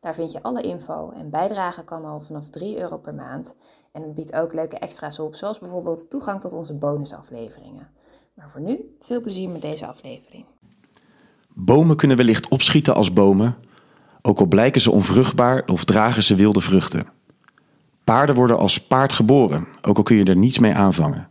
[0.00, 3.54] Daar vind je alle info en bijdragen kan al vanaf 3 euro per maand.
[3.92, 7.88] En het biedt ook leuke extra's op, zoals bijvoorbeeld toegang tot onze bonusafleveringen.
[8.34, 10.44] Maar voor nu, veel plezier met deze aflevering.
[11.54, 13.56] Bomen kunnen wellicht opschieten als bomen,
[14.22, 17.06] ook al blijken ze onvruchtbaar of dragen ze wilde vruchten.
[18.04, 21.28] Paarden worden als paard geboren, ook al kun je er niets mee aanvangen.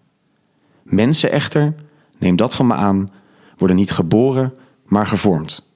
[0.84, 1.76] Mensen echter,
[2.18, 3.12] neem dat van me aan,
[3.58, 4.54] worden niet geboren,
[4.86, 5.69] maar gevormd.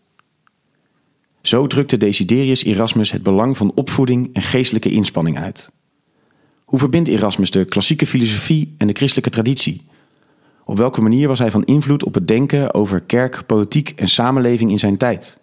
[1.44, 5.72] Zo drukte Desiderius Erasmus het belang van opvoeding en geestelijke inspanning uit.
[6.64, 9.86] Hoe verbindt Erasmus de klassieke filosofie en de christelijke traditie?
[10.66, 14.72] Op welke manier was hij van invloed op het denken over kerk, politiek en samenleving
[14.72, 15.40] in zijn tijd?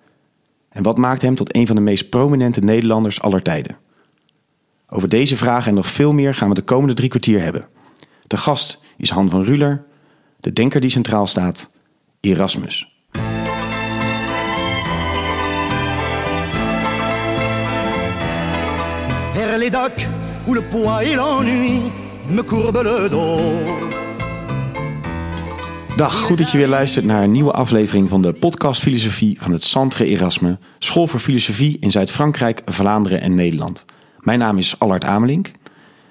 [0.68, 3.76] En wat maakt hem tot een van de meest prominente Nederlanders aller tijden?
[4.88, 7.68] Over deze vragen en nog veel meer gaan we de komende drie kwartier hebben.
[8.26, 9.84] De gast is Han van Ruler,
[10.38, 11.70] de denker die centraal staat,
[12.20, 12.89] Erasmus.
[19.60, 20.08] Les docks
[20.46, 21.82] où le poids et l'ennui
[22.30, 23.40] me courbent le dos.
[25.96, 29.52] Dag, goed dat je weer luistert naar een nieuwe aflevering van de podcast Filosofie van
[29.52, 33.84] het Centre Erasme, School voor Filosofie in Zuid-Frankrijk, Vlaanderen en Nederland.
[34.18, 35.50] Mijn naam is Allard Amelink.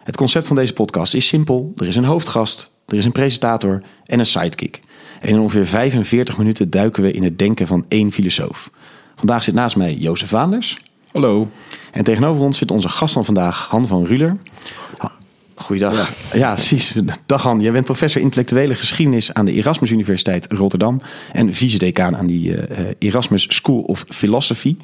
[0.04, 1.72] Het concept van deze podcast is simpel.
[1.76, 4.82] Er is een hoofdgast, er is een presentator en een sidekick.
[5.20, 8.70] En in ongeveer 45 minuten duiken we in het denken van één filosoof.
[9.16, 10.78] Vandaag zit naast mij Jozef Vaanders.
[11.12, 11.48] Hallo.
[11.92, 14.38] En tegenover ons zit onze gast van vandaag, Han van Ruler.
[15.56, 16.10] Goeiedag.
[16.34, 16.96] Ja, precies.
[17.26, 21.02] Dag Han, jij bent professor intellectuele geschiedenis aan de Erasmus Universiteit Rotterdam
[21.32, 24.78] en vice-decaan aan die uh, Erasmus School of Philosophy.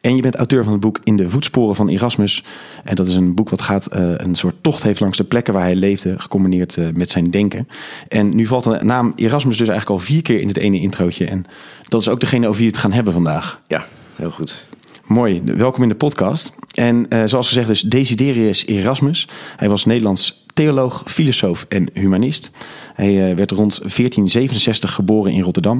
[0.00, 2.44] En je bent auteur van het boek In de voetsporen van Erasmus.
[2.84, 5.54] En dat is een boek wat gaat uh, een soort tocht heeft langs de plekken
[5.54, 7.68] waar hij leefde, gecombineerd uh, met zijn denken.
[8.08, 11.26] En nu valt de naam Erasmus dus eigenlijk al vier keer in het ene introotje.
[11.26, 11.44] En
[11.88, 13.60] dat is ook degene over wie we het gaan hebben vandaag.
[13.66, 14.66] Ja, heel goed.
[15.08, 16.52] Mooi, welkom in de podcast.
[16.74, 19.28] En uh, zoals gezegd is Desiderius Erasmus.
[19.56, 22.50] Hij was Nederlands theoloog, filosoof en humanist.
[22.94, 25.78] Hij uh, werd rond 1467 geboren in Rotterdam.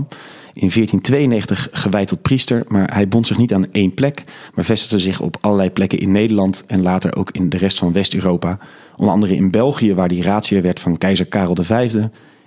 [0.53, 4.25] In 1492 gewijd tot priester, maar hij bond zich niet aan één plek,
[4.55, 7.93] maar vestigde zich op allerlei plekken in Nederland en later ook in de rest van
[7.93, 8.59] West-Europa.
[8.97, 11.95] Onder andere in België, waar hij raadsheer werd van keizer Karel V.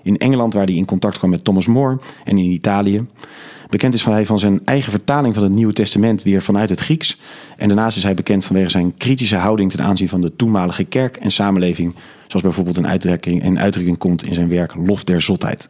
[0.03, 1.99] In Engeland, waar hij in contact kwam met Thomas More.
[2.23, 3.05] En in Italië.
[3.71, 7.19] Bekend is hij van zijn eigen vertaling van het Nieuwe Testament weer vanuit het Grieks.
[7.57, 11.17] En daarnaast is hij bekend vanwege zijn kritische houding ten aanzien van de toenmalige kerk
[11.17, 11.95] en samenleving.
[12.27, 15.69] Zoals bijvoorbeeld een uitdrukking, een uitdrukking komt in zijn werk Lof der Zotheid.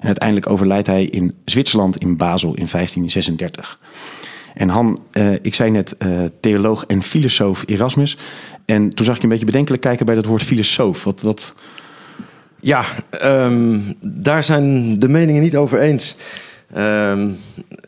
[0.00, 3.78] En uiteindelijk overlijdt hij in Zwitserland in Basel in 1536.
[4.54, 8.18] En Han, uh, ik zei net uh, theoloog en filosoof Erasmus.
[8.64, 11.04] En toen zag ik je een beetje bedenkelijk kijken bij dat woord filosoof.
[11.04, 11.54] Wat, wat...
[12.60, 12.84] Ja,
[13.24, 16.16] um, daar zijn de meningen niet over eens.
[16.76, 17.38] Um,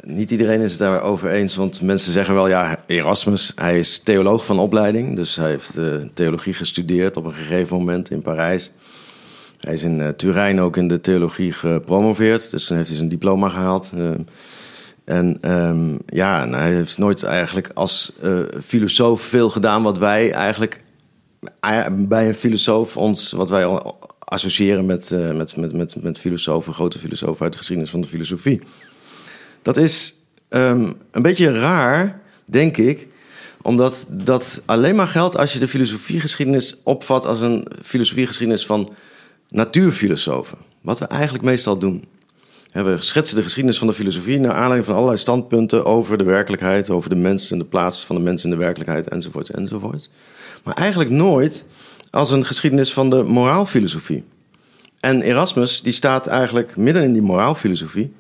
[0.05, 4.45] niet iedereen is het daarover eens, want mensen zeggen wel, ja, Erasmus, hij is theoloog
[4.45, 5.17] van opleiding.
[5.17, 8.73] Dus hij heeft uh, theologie gestudeerd op een gegeven moment in Parijs.
[9.59, 13.09] Hij is in uh, Turijn ook in de theologie gepromoveerd, dus dan heeft hij zijn
[13.09, 13.93] diploma gehaald.
[13.95, 14.11] Uh,
[15.05, 20.83] en um, ja, hij heeft nooit eigenlijk als uh, filosoof veel gedaan wat wij eigenlijk
[21.91, 23.83] bij een filosoof ons, wat wij
[24.31, 28.09] associëren met, uh, met, met, met, met filosofen, grote filosofen uit de geschiedenis van de
[28.09, 28.63] filosofie.
[29.63, 30.15] Dat is
[30.49, 33.09] um, een beetje raar, denk ik,
[33.63, 38.93] omdat dat alleen maar geldt als je de filosofiegeschiedenis opvat als een filosofiegeschiedenis van
[39.49, 40.59] natuurfilosofen.
[40.81, 42.05] Wat we eigenlijk meestal doen.
[42.73, 46.91] We schetsen de geschiedenis van de filosofie naar aanleiding van allerlei standpunten over de werkelijkheid,
[46.91, 50.11] over de mens en de plaats van de mens in de werkelijkheid, enzovoorts, enzovoorts.
[50.65, 51.65] Maar eigenlijk nooit
[52.11, 54.25] als een geschiedenis van de moraalfilosofie.
[55.01, 58.13] En Erasmus die staat eigenlijk midden in die moraalfilosofie,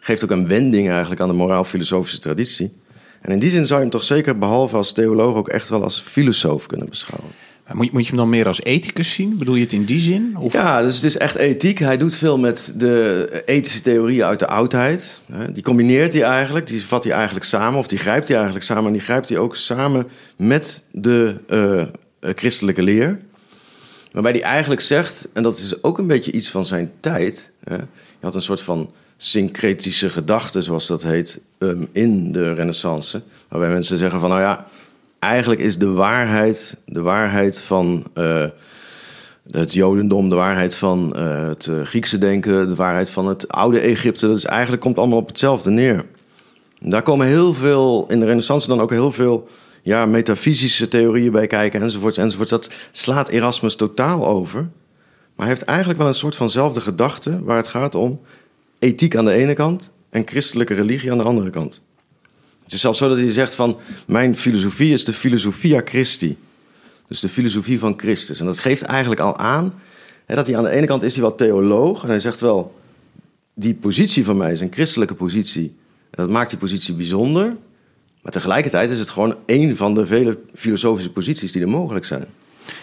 [0.00, 2.72] geeft ook een wending eigenlijk aan de moraalfilosofische traditie.
[3.20, 5.82] En in die zin zou je hem toch zeker, behalve als theoloog, ook echt wel
[5.82, 7.30] als filosoof kunnen beschouwen.
[7.72, 9.38] Moet je, moet je hem dan meer als ethicus zien?
[9.38, 10.36] Bedoel je het in die zin?
[10.38, 10.52] Of?
[10.52, 11.78] Ja, dus het is echt ethiek.
[11.78, 15.20] Hij doet veel met de ethische theorieën uit de oudheid.
[15.52, 18.86] Die combineert hij eigenlijk, die vat hij eigenlijk samen, of die grijpt hij eigenlijk samen.
[18.86, 21.36] En die grijpt hij ook samen met de
[22.20, 23.18] uh, christelijke leer.
[24.12, 27.50] Waarbij hij eigenlijk zegt, en dat is ook een beetje iets van zijn tijd.
[27.64, 27.86] Hè, je
[28.20, 33.22] had een soort van syncretische gedachte, zoals dat heet, um, in de Renaissance.
[33.48, 34.66] Waarbij mensen zeggen van, nou ja,
[35.18, 38.44] eigenlijk is de waarheid, de waarheid van eh,
[39.50, 43.80] het Jodendom, de waarheid van eh, het eh, Griekse denken, de waarheid van het oude
[43.80, 46.04] Egypte, dat is eigenlijk komt allemaal op hetzelfde neer.
[46.80, 49.48] Daar komen heel veel, in de Renaissance dan ook heel veel
[49.82, 52.50] ja, metafysische theorieën bij kijken, enzovoorts, enzovoorts.
[52.50, 54.60] Dat slaat Erasmus totaal over.
[55.34, 58.20] Maar hij heeft eigenlijk wel een soort vanzelfde gedachte waar het gaat om
[58.78, 61.82] ethiek aan de ene kant en christelijke religie aan de andere kant.
[62.62, 66.36] Het is zelfs zo dat hij zegt van mijn filosofie is de philosophia Christi.
[67.08, 68.40] Dus de filosofie van Christus.
[68.40, 69.74] En dat geeft eigenlijk al aan
[70.26, 72.80] hè, dat hij aan de ene kant is hij wel theoloog en hij zegt wel
[73.54, 75.76] die positie van mij is een christelijke positie.
[76.10, 77.56] En dat maakt die positie bijzonder.
[78.22, 82.24] Maar tegelijkertijd is het gewoon één van de vele filosofische posities die er mogelijk zijn.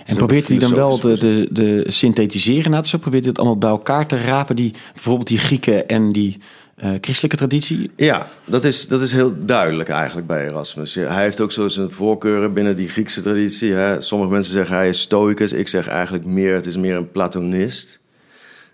[0.06, 2.72] En probeert hij dan wel de, de, de synthetiseren?
[2.72, 6.12] Nou, zo probeert hij het allemaal bij elkaar te rapen, die, bijvoorbeeld die Grieken en
[6.12, 6.38] die
[6.84, 7.92] uh, christelijke traditie?
[7.96, 10.96] Ja, dat is, dat is heel duidelijk eigenlijk bij Erasmus.
[10.96, 13.72] Hij heeft ook zo zijn voorkeuren binnen die Griekse traditie.
[13.72, 14.02] Hè.
[14.02, 15.54] Sommige mensen zeggen hij is stoicus.
[15.54, 18.00] Ik zeg eigenlijk meer, het is meer een platonist.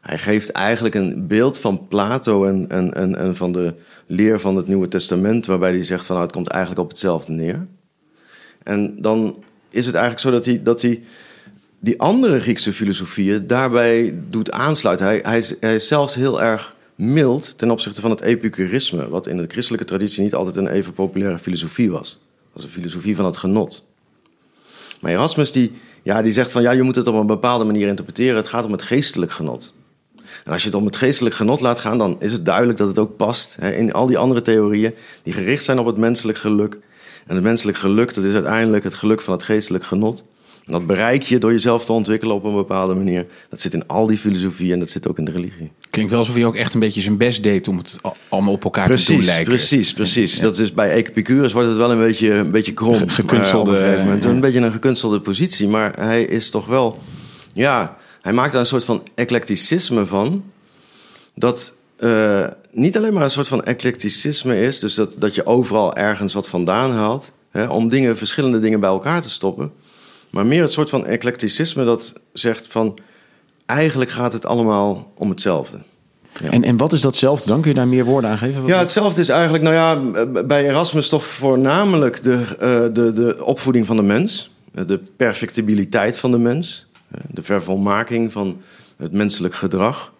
[0.06, 3.74] Hij geeft eigenlijk een beeld van Plato en, en, en, en van de
[4.06, 5.46] leer van het Nieuwe Testament...
[5.46, 7.68] waarbij hij zegt van nou, het komt eigenlijk op hetzelfde neer.
[8.63, 11.04] En dan is het eigenlijk zo dat hij, dat hij
[11.80, 15.06] die andere Griekse filosofieën daarbij doet aansluiten.
[15.06, 19.38] Hij, hij, hij is zelfs heel erg mild ten opzichte van het epicurisme, wat in
[19.38, 22.10] de christelijke traditie niet altijd een even populaire filosofie was.
[22.10, 23.86] Dat was een filosofie van het genot.
[25.01, 25.72] Maar Erasmus die,
[26.04, 28.36] ja, die zegt van ja, je moet het op een bepaalde manier interpreteren.
[28.36, 29.74] Het gaat om het geestelijk genot.
[30.46, 32.88] En als je het om het geestelijk genot laat gaan, dan is het duidelijk dat
[32.88, 34.94] het ook past hè, in al die andere theorieën
[35.24, 36.78] die gericht zijn op het menselijk geluk.
[37.28, 40.24] En het menselijk geluk, dat is uiteindelijk het geluk van het geestelijk genot.
[40.66, 43.26] En dat bereik je door jezelf te ontwikkelen op een bepaalde manier.
[43.50, 45.72] Dat zit in al die filosofieën en dat zit ook in de religie.
[45.90, 47.96] Klinkt wel alsof hij ook echt een beetje zijn best deed om het
[48.30, 49.46] allemaal op elkaar precies, te doen lijken.
[49.46, 50.40] Precies, precies.
[50.40, 53.10] Dat is bij Epicurus wordt het wel een beetje, een beetje krom.
[53.10, 53.92] Gekunstelde.
[53.92, 54.24] Uh, moment.
[54.24, 55.68] Een beetje een gekunstelde positie.
[55.68, 57.00] Maar hij is toch wel...
[57.54, 60.44] Ja, hij maakt daar een soort van eclecticisme van.
[61.36, 64.80] Dat uh, niet alleen maar een soort van eclecticisme is.
[64.80, 67.31] Dus dat, dat je overal ergens wat vandaan haalt.
[67.51, 69.72] Hè, om dingen, verschillende dingen bij elkaar te stoppen.
[70.30, 72.98] Maar meer het soort van eclecticisme dat zegt van...
[73.66, 75.77] eigenlijk gaat het allemaal om hetzelfde.
[76.44, 76.50] Ja.
[76.50, 77.62] En, en wat is datzelfde dan?
[77.62, 78.62] Kun je daar meer woorden aan geven?
[78.62, 83.45] Wat ja, hetzelfde is eigenlijk, nou ja, bij Erasmus toch voornamelijk de, uh, de, de
[83.45, 84.50] opvoeding van de mens.
[84.72, 86.85] De perfectibiliteit van de mens.
[87.32, 88.62] De vervolmaking van
[88.98, 90.14] het menselijk gedrag.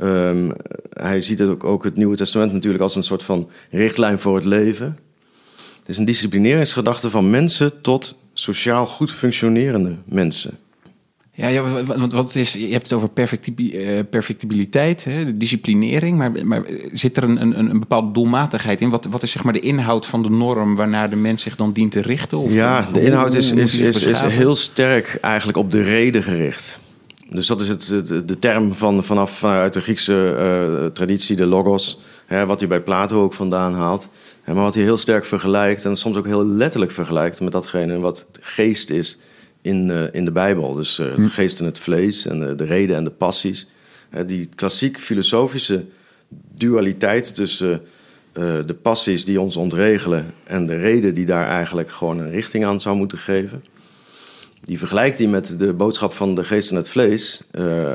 [0.00, 0.52] Um,
[0.92, 4.34] hij ziet het ook, ook het Nieuwe Testament natuurlijk als een soort van richtlijn voor
[4.34, 4.98] het leven.
[5.78, 10.58] Het is een disciplineringsgedachte van mensen tot sociaal goed functionerende mensen.
[11.38, 13.08] Ja, ja want wat is, je hebt het over
[14.10, 18.90] perfectibiliteit, hè, disciplinering, maar, maar zit er een, een, een bepaalde doelmatigheid in?
[18.90, 21.72] Wat, wat is zeg maar de inhoud van de norm waarnaar de mens zich dan
[21.72, 22.38] dient te richten?
[22.38, 26.78] Of ja, de inhoud is, is, is, is heel sterk eigenlijk op de reden gericht.
[27.30, 30.36] Dus dat is het, de, de term van, vanaf vanuit de Griekse
[30.84, 34.08] uh, traditie, de logos, hè, wat hij bij Plato ook vandaan haalt.
[34.42, 37.98] Hè, maar wat hij heel sterk vergelijkt en soms ook heel letterlijk vergelijkt met datgene
[37.98, 39.18] wat geest is
[39.68, 40.74] in, uh, in de Bijbel.
[40.74, 43.66] Dus uh, het geest en het vlees en de, de reden en de passies.
[44.26, 45.84] die klassiek filosofische
[46.54, 47.80] dualiteit tussen
[48.66, 52.80] de passies die ons ontregelen en de reden die daar eigenlijk gewoon een richting aan
[52.80, 53.64] zou moeten geven.
[54.64, 57.40] Die vergelijkt hij met de boodschap van de geest en het vlees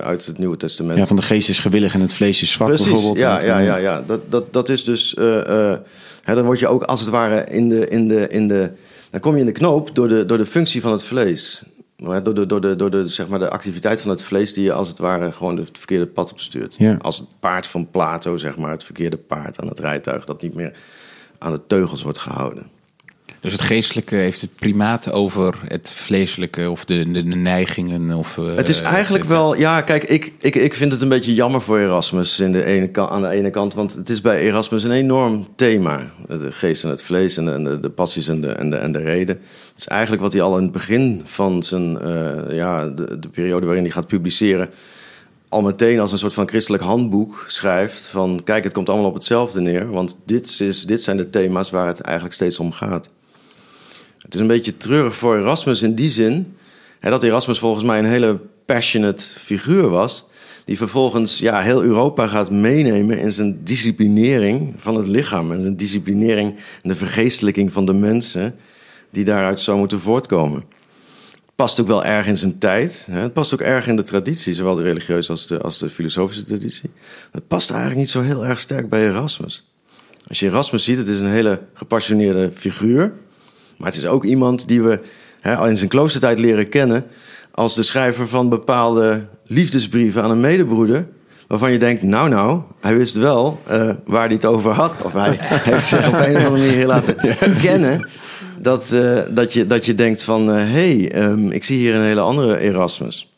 [0.03, 0.97] uit het Nieuwe Testament.
[0.97, 3.19] Ja, van de geest is gewillig en het vlees is zwak Precies, bijvoorbeeld.
[3.19, 4.01] Ja, ja, ja, ja.
[4.01, 5.15] Dat, dat, dat is dus...
[6.23, 8.71] Hè, dan word je ook als het ware in de, in de, in de...
[9.09, 11.63] Dan kom je in de knoop door de, door de functie van het vlees.
[12.03, 14.73] Door de, door, de, door de, zeg maar de activiteit van het vlees die je
[14.73, 16.75] als het ware gewoon het verkeerde pad opstuurt.
[16.77, 16.97] Ja.
[17.01, 20.25] Als het paard van Plato, zeg maar, het verkeerde paard aan het rijtuig...
[20.25, 20.77] dat niet meer
[21.37, 22.71] aan de teugels wordt gehouden.
[23.43, 28.13] Dus het geestelijke heeft het primaat over het vleeselijke of de, de, de neigingen?
[28.13, 31.33] Of, uh, het is eigenlijk wel, ja, kijk, ik, ik, ik vind het een beetje
[31.33, 34.83] jammer voor Erasmus in de ene, aan de ene kant, want het is bij Erasmus
[34.83, 36.11] een enorm thema.
[36.27, 38.75] De geest en het vlees en de, en de, de passies en de, en, de,
[38.75, 39.35] en de reden.
[39.35, 43.29] Het is eigenlijk wat hij al in het begin van zijn, uh, ja, de, de
[43.29, 44.69] periode waarin hij gaat publiceren,
[45.49, 49.13] al meteen als een soort van christelijk handboek schrijft van kijk, het komt allemaal op
[49.13, 53.09] hetzelfde neer, want dit, is, dit zijn de thema's waar het eigenlijk steeds om gaat.
[54.33, 56.55] Het is een beetje treurig voor Erasmus in die zin
[56.99, 60.25] hè, dat Erasmus volgens mij een hele passionate figuur was.
[60.65, 65.51] Die vervolgens ja, heel Europa gaat meenemen in zijn disciplinering van het lichaam.
[65.51, 68.55] En zijn disciplinering en de vergeestelijking van de mensen
[69.09, 70.63] die daaruit zou moeten voortkomen.
[71.31, 73.07] Het past ook wel erg in zijn tijd.
[73.11, 73.19] Hè.
[73.19, 76.43] Het past ook erg in de traditie, zowel de religieuze als de, als de filosofische
[76.43, 76.89] traditie.
[77.31, 79.67] Het past eigenlijk niet zo heel erg sterk bij Erasmus.
[80.27, 83.13] Als je Erasmus ziet, het is een hele gepassioneerde figuur.
[83.77, 84.99] Maar het is ook iemand die we
[85.39, 87.05] hè, al in zijn kloostertijd leren kennen
[87.51, 91.07] als de schrijver van bepaalde liefdesbrieven aan een medebroeder.
[91.47, 95.01] Waarvan je denkt, nou nou, hij wist wel eh, waar hij het over had.
[95.01, 95.37] Of hij
[95.69, 97.15] heeft zich op een of andere manier laten
[97.61, 98.07] kennen.
[98.59, 102.01] Dat, eh, dat, je, dat je denkt van, hé, hey, ehm, ik zie hier een
[102.01, 103.33] hele andere Erasmus.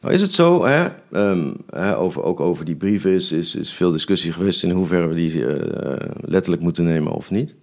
[0.00, 3.72] Nou is het zo, hè, ehm, hè, over, ook over die brieven is, is, is
[3.72, 4.62] veel discussie geweest...
[4.62, 7.54] in hoeverre we die eh, letterlijk moeten nemen of niet.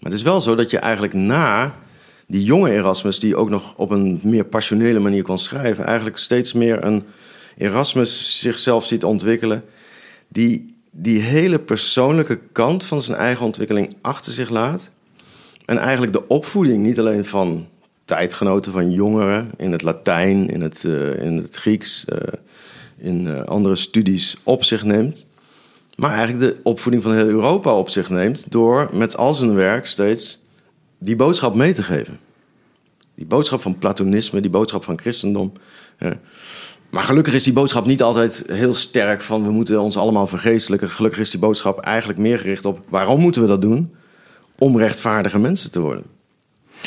[0.00, 1.74] Maar het is wel zo dat je eigenlijk na
[2.26, 3.18] die jonge Erasmus...
[3.18, 5.84] die ook nog op een meer passionele manier kon schrijven...
[5.84, 7.04] eigenlijk steeds meer een
[7.56, 9.64] Erasmus zichzelf ziet ontwikkelen...
[10.28, 14.90] die die hele persoonlijke kant van zijn eigen ontwikkeling achter zich laat...
[15.64, 17.66] en eigenlijk de opvoeding niet alleen van
[18.04, 22.18] tijdgenoten van jongeren in het Latijn, in het, uh, in het Grieks, uh,
[22.96, 25.26] in uh, andere studies op zich neemt.
[25.96, 29.86] Maar eigenlijk de opvoeding van heel Europa op zich neemt door met al zijn werk
[29.86, 30.44] steeds
[30.98, 32.18] die boodschap mee te geven.
[33.14, 35.52] Die boodschap van Platonisme, die boodschap van christendom.
[36.90, 40.88] Maar gelukkig is die boodschap niet altijd heel sterk van we moeten ons allemaal vergeestelijken.
[40.88, 43.94] Gelukkig is die boodschap eigenlijk meer gericht op waarom moeten we dat doen?
[44.58, 46.04] Om rechtvaardige mensen te worden.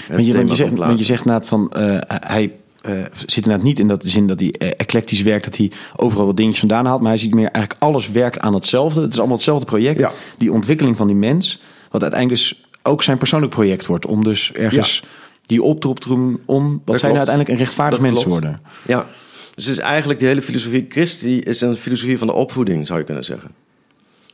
[0.08, 2.56] Want je, zegt, want je zegt inderdaad van uh, hij
[2.88, 6.25] uh, zit inderdaad niet in dat zin dat hij uh, eclectisch werkt, dat hij overal
[6.25, 9.01] wat dingetjes vandaan haalt, maar hij ziet meer eigenlijk alles werkt aan hetzelfde.
[9.01, 10.00] Het is allemaal hetzelfde project.
[10.00, 10.12] Ja.
[10.38, 14.51] Die ontwikkeling van die mens, wat uiteindelijk dus ook zijn persoonlijk project wordt, om dus
[14.51, 15.08] ergens ja.
[15.41, 18.62] die op te doen om wat zijn nou uiteindelijk een rechtvaardig mens te worden.
[18.86, 19.08] Ja,
[19.56, 23.00] dus het is eigenlijk die hele filosofie Christi is een filosofie van de opvoeding, zou
[23.00, 23.51] je kunnen zeggen.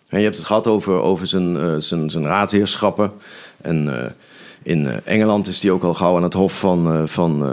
[0.08, 3.12] En je hebt het gehad over, over zijn, uh, zijn, zijn raadsheerschappen
[3.62, 4.14] en
[4.64, 7.44] in Engeland is die ook al gauw aan het hof van, van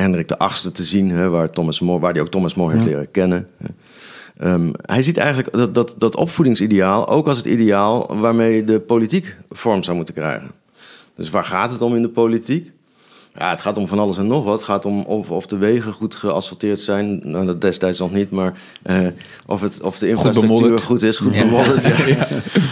[0.00, 2.90] Hendrik VIII te zien, hè, waar, Thomas More, waar die ook Thomas More heeft ja.
[2.90, 3.48] leren kennen.
[4.42, 9.36] Um, hij ziet eigenlijk dat, dat, dat opvoedingsideaal ook als het ideaal waarmee de politiek
[9.50, 10.50] vorm zou moeten krijgen.
[11.16, 12.72] Dus waar gaat het om in de politiek?
[13.38, 14.54] Ja, het gaat om van alles en nog wat.
[14.54, 17.22] Het gaat om of, of de wegen goed geasfalteerd zijn.
[17.22, 18.52] Nou, dat destijds nog niet, maar
[18.86, 19.06] uh,
[19.46, 21.84] of, het, of de infrastructuur goed, goed is, goed bemodderd.
[21.84, 21.92] Ja.
[22.06, 22.26] Ja.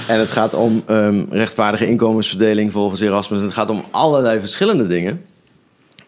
[0.09, 3.43] En het gaat om um, rechtvaardige inkomensverdeling volgens Erasmus.
[3.43, 5.23] Het gaat om allerlei verschillende dingen.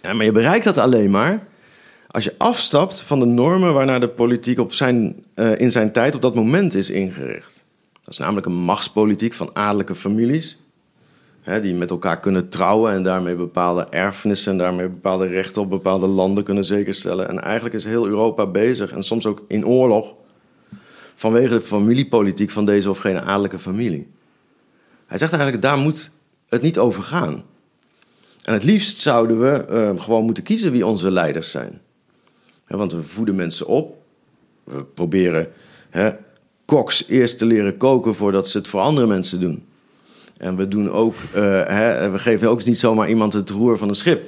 [0.05, 1.47] Ja, maar je bereikt dat alleen maar
[2.09, 6.15] als je afstapt van de normen waarnaar de politiek op zijn, uh, in zijn tijd
[6.15, 7.65] op dat moment is ingericht.
[7.93, 10.59] Dat is namelijk een machtspolitiek van adellijke families
[11.45, 15.71] Hè, die met elkaar kunnen trouwen en daarmee bepaalde erfenissen en daarmee bepaalde rechten op
[15.71, 17.29] bepaalde landen kunnen zekerstellen.
[17.29, 20.15] En eigenlijk is heel Europa bezig en soms ook in oorlog
[21.15, 24.09] vanwege de familiepolitiek van deze of geen adellijke familie.
[25.07, 26.11] Hij zegt eigenlijk, daar moet
[26.49, 27.43] het niet over gaan.
[28.45, 31.81] En het liefst zouden we uh, gewoon moeten kiezen wie onze leiders zijn.
[32.69, 33.97] Want we voeden mensen op.
[34.65, 35.49] We proberen
[35.91, 36.11] hè,
[36.65, 39.65] koks eerst te leren koken voordat ze het voor andere mensen doen.
[40.37, 43.89] En we, doen ook, uh, hè, we geven ook niet zomaar iemand het roer van
[43.89, 44.23] een schip.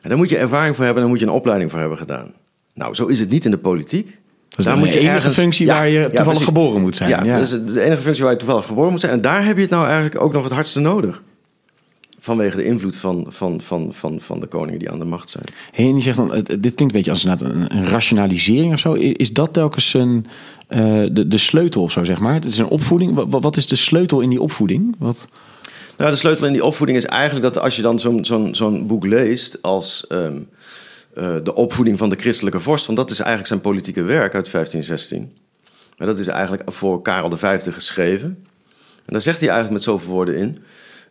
[0.00, 2.32] En daar moet je ervaring voor hebben, daar moet je een opleiding voor hebben gedaan.
[2.74, 4.18] Nou, zo is het niet in de politiek.
[4.56, 5.34] Is daar moet je enige ergens...
[5.34, 7.10] functie ja, waar je toevallig ja, geboren moet zijn.
[7.10, 9.12] Ja, ja, dat is de enige functie waar je toevallig geboren moet zijn.
[9.12, 11.22] En daar heb je het nou eigenlijk ook nog het hardste nodig.
[12.26, 15.44] Vanwege de invloed van, van, van, van, van de koningen die aan de macht zijn.
[15.72, 18.92] Hey, en die zegt dan, dit klinkt een beetje als een, een rationalisering of zo.
[18.92, 20.26] Is dat telkens een,
[20.68, 22.34] uh, de, de sleutel of zo, zeg maar?
[22.34, 23.14] Het is een opvoeding.
[23.14, 24.94] Wat, wat is de sleutel in die opvoeding?
[24.98, 25.28] Wat...
[25.96, 28.86] Nou, de sleutel in die opvoeding is eigenlijk dat als je dan zo'n zo'n zo'n
[28.86, 30.48] boek leest als um,
[31.14, 34.50] uh, de opvoeding van de christelijke vorst, want dat is eigenlijk zijn politieke werk uit
[34.50, 35.32] 1516.
[35.96, 38.28] Maar dat is eigenlijk voor Karel V geschreven.
[39.04, 40.58] En daar zegt hij eigenlijk met zoveel woorden in.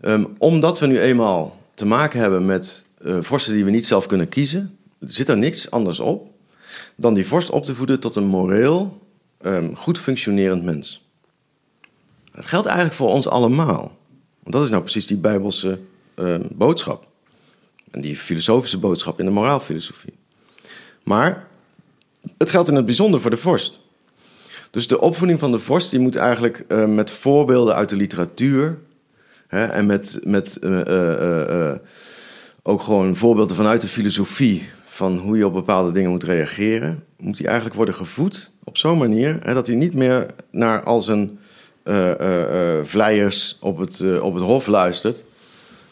[0.01, 4.05] Um, omdat we nu eenmaal te maken hebben met uh, vorsten die we niet zelf
[4.05, 6.33] kunnen kiezen, zit er niks anders op
[6.95, 9.01] dan die vorst op te voeden tot een moreel,
[9.41, 11.05] um, goed functionerend mens.
[12.31, 13.97] Dat geldt eigenlijk voor ons allemaal.
[14.39, 15.79] Want dat is nou precies die Bijbelse
[16.15, 17.07] uh, boodschap.
[17.91, 20.13] En die filosofische boodschap in de moraalfilosofie.
[21.03, 21.47] Maar
[22.37, 23.79] het geldt in het bijzonder voor de vorst.
[24.71, 28.77] Dus de opvoeding van de vorst die moet eigenlijk met voorbeelden uit de literatuur
[29.47, 31.71] hè, en met, met uh,
[32.63, 37.37] ook gewoon voorbeelden vanuit de filosofie van hoe je op bepaalde dingen moet reageren, moet
[37.37, 41.39] hij eigenlijk worden gevoed op zo'n manier hè, dat hij niet meer naar al zijn
[41.83, 45.23] uh, uh, vleiers op het, op het hof luistert,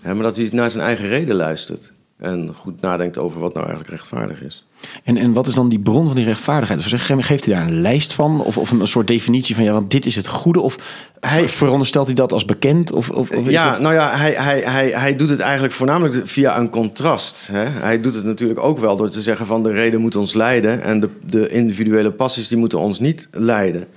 [0.01, 1.93] hè, maar dat hij naar zijn eigen reden luistert
[2.24, 4.65] en goed nadenkt over wat nou eigenlijk rechtvaardig is.
[5.03, 6.89] En, en wat is dan die bron van die rechtvaardigheid?
[6.89, 8.42] Dus geeft hij daar een lijst van?
[8.42, 10.60] Of, of een soort definitie van, ja, want dit is het goede?
[10.60, 10.75] Of
[11.20, 12.92] hij, veronderstelt hij dat als bekend?
[12.92, 16.58] Of, of, of ja, nou ja, hij, hij, hij, hij doet het eigenlijk voornamelijk via
[16.58, 17.50] een contrast.
[17.51, 17.65] Hè?
[17.65, 20.82] Hij doet het natuurlijk ook wel door te zeggen van de reden moet ons leiden...
[20.82, 23.88] en de, de individuele passies die moeten ons niet leiden.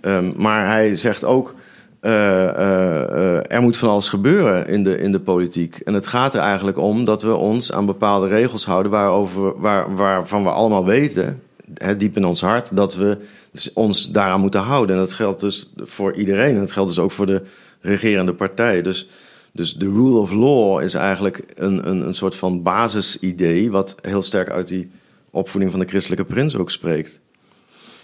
[0.00, 1.54] Um, maar hij zegt ook,
[2.00, 5.76] eh, eh, eh, er moet van alles gebeuren in de, in de politiek.
[5.76, 9.94] En het gaat er eigenlijk om dat we ons aan bepaalde regels houden waarover, waar,
[9.94, 11.42] waarvan we allemaal weten,
[11.74, 13.18] hè, diep in ons hart, dat we
[13.74, 14.96] ons daaraan moeten houden.
[14.96, 16.54] En dat geldt dus voor iedereen.
[16.54, 17.42] En dat geldt dus ook voor de
[17.80, 18.82] regerende partij.
[18.82, 19.08] Dus,
[19.52, 24.22] dus de rule of law is eigenlijk een, een, een soort van basisidee, wat heel
[24.22, 24.90] sterk uit die
[25.30, 27.20] opvoeding van de christelijke prins ook spreekt.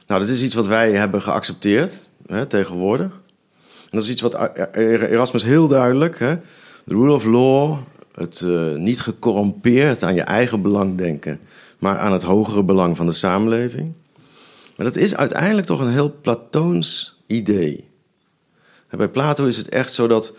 [0.07, 3.23] Nou, dat is iets wat wij hebben geaccepteerd hè, tegenwoordig.
[3.95, 4.35] Dat is iets wat
[4.75, 6.35] Erasmus heel duidelijk, hè,
[6.85, 7.79] de rule of law,
[8.15, 11.41] het uh, niet gecorrumpeerd aan je eigen belang denken,
[11.79, 13.93] maar aan het hogere belang van de samenleving.
[14.77, 17.89] Maar dat is uiteindelijk toch een heel Platoons idee.
[18.89, 20.33] En bij Plato is het echt zo dat,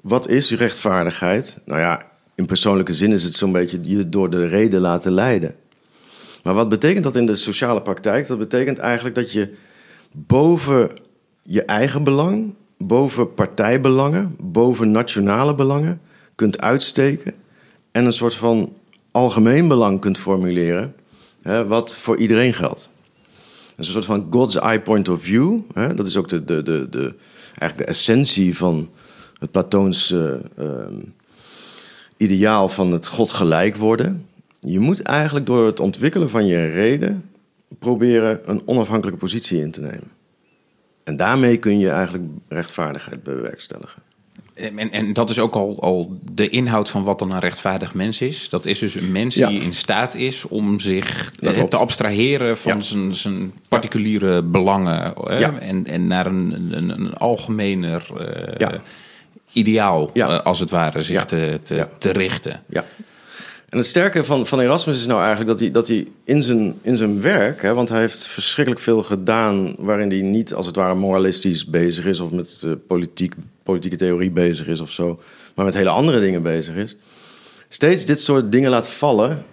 [0.00, 1.58] wat is rechtvaardigheid?
[1.64, 2.02] Nou ja,
[2.34, 5.54] in persoonlijke zin is het zo'n beetje je door de reden laten leiden.
[6.42, 8.26] Maar wat betekent dat in de sociale praktijk?
[8.26, 9.54] Dat betekent eigenlijk dat je
[10.12, 10.98] boven
[11.42, 16.00] je eigen belang, boven partijbelangen, boven nationale belangen
[16.34, 17.34] kunt uitsteken
[17.92, 18.72] en een soort van
[19.10, 20.94] algemeen belang kunt formuleren,
[21.42, 22.90] hè, wat voor iedereen geldt.
[23.76, 25.58] Een soort van God's eye point of view.
[25.72, 27.14] Hè, dat is ook de, de, de, de,
[27.58, 28.88] eigenlijk de essentie van
[29.38, 30.66] het Platoonse uh,
[32.16, 34.26] ideaal van het God gelijk worden.
[34.60, 37.30] Je moet eigenlijk door het ontwikkelen van je reden
[37.78, 40.17] proberen een onafhankelijke positie in te nemen.
[41.08, 43.88] En daarmee kun je eigenlijk rechtvaardigheid bewerkstellen.
[44.54, 48.20] En, en dat is ook al, al de inhoud van wat dan een rechtvaardig mens
[48.20, 48.48] is.
[48.48, 51.32] Dat is dus een mens die in staat is om zich
[51.68, 55.14] te abstraheren van zijn, zijn particuliere belangen.
[55.60, 58.06] En, en naar een, een, een algemener
[58.60, 58.68] uh,
[59.52, 62.62] ideaal, uh, als het ware, zich te, te, te richten.
[62.68, 62.84] Ja.
[63.68, 66.78] En het sterke van, van Erasmus is nou eigenlijk dat hij, dat hij in, zijn,
[66.82, 70.76] in zijn werk, hè, want hij heeft verschrikkelijk veel gedaan waarin hij niet als het
[70.76, 75.20] ware moralistisch bezig is of met uh, politiek, politieke theorie bezig is of zo,
[75.54, 76.96] maar met hele andere dingen bezig is,
[77.68, 79.44] steeds dit soort dingen laat vallen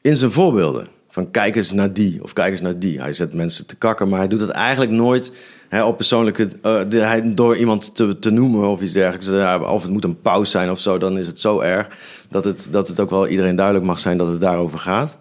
[0.00, 0.86] in zijn voorbeelden.
[1.12, 3.00] Van kijk eens naar die of kijk eens naar die.
[3.00, 5.32] Hij zet mensen te kakken, maar hij doet het eigenlijk nooit
[5.68, 6.48] hè, op persoonlijke.
[6.88, 9.28] Hij, door iemand te, te noemen of iets dergelijks.
[9.28, 11.98] Uh, of het moet een pauze zijn of zo, dan is het zo erg
[12.28, 15.16] dat het, dat het ook wel iedereen duidelijk mag zijn dat het daarover gaat.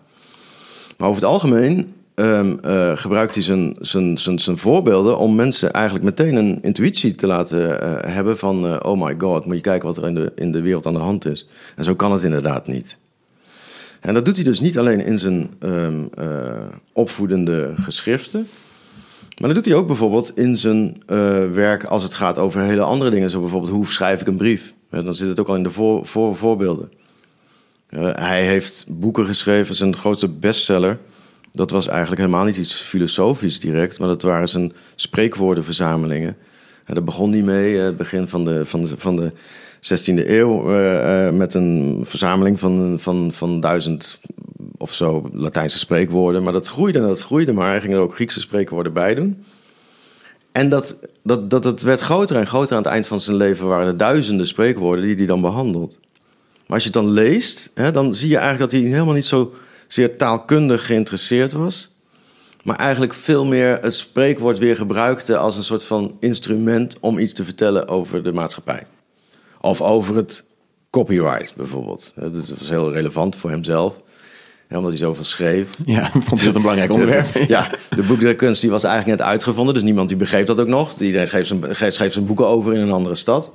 [0.98, 5.72] Maar over het algemeen um, uh, gebruikt hij zijn, zijn, zijn, zijn voorbeelden om mensen
[5.72, 7.68] eigenlijk meteen een intuïtie te laten
[8.12, 10.86] hebben van oh my god, moet je kijken wat er in de, in de wereld
[10.86, 11.48] aan de hand is.
[11.76, 12.98] En zo kan het inderdaad niet.
[14.02, 16.10] En dat doet hij dus niet alleen in zijn um,
[16.94, 18.48] opvoedende geschriften,
[19.38, 21.02] maar dat doet hij ook bijvoorbeeld in zijn
[21.54, 24.74] werk als het gaat over hele andere dingen, zo bijvoorbeeld hoe schrijf ik een brief.
[24.90, 26.92] Dan zit het ook al in de voor, voor, voorbeelden.
[28.00, 30.98] Hij heeft boeken geschreven, zijn grootste bestseller.
[31.52, 36.38] Dat was eigenlijk helemaal niet iets filosofisch direct, maar dat waren zijn spreekwoordenverzamelingen.
[36.86, 39.32] En daar begon hij mee, het begin van de, van de, van de
[39.82, 44.20] 16e eeuw, uh, uh, met een verzameling van, van, van duizend
[44.78, 46.44] of zo Latijnse spreekwoorden.
[46.44, 49.44] Maar dat groeide en dat groeide, maar hij ging er ook Griekse spreekwoorden bij doen.
[50.52, 53.68] En dat, dat, dat, dat werd groter en groter aan het eind van zijn leven,
[53.68, 56.00] waren er duizenden spreekwoorden die hij dan behandelt.
[56.68, 59.26] Maar als je het dan leest, hè, dan zie je eigenlijk dat hij helemaal niet
[59.26, 59.54] zo
[59.88, 61.96] zeer taalkundig geïnteresseerd was.
[62.64, 67.34] Maar eigenlijk veel meer het spreekwoord weer gebruikte als een soort van instrument om iets
[67.34, 68.86] te vertellen over de maatschappij.
[69.62, 70.44] Of over het
[70.90, 72.14] copyright bijvoorbeeld.
[72.16, 74.02] Dat was heel relevant voor hemzelf.
[74.70, 75.68] omdat hij zoveel schreef.
[75.86, 77.36] Ja, vond hij dat een belangrijk onderwerp.
[77.48, 79.74] ja, de boekdrukkunst die was eigenlijk net uitgevonden.
[79.74, 81.00] Dus niemand die begreep dat ook nog.
[81.00, 83.52] Iedereen schreef zijn, schreef zijn boeken over in een andere stad.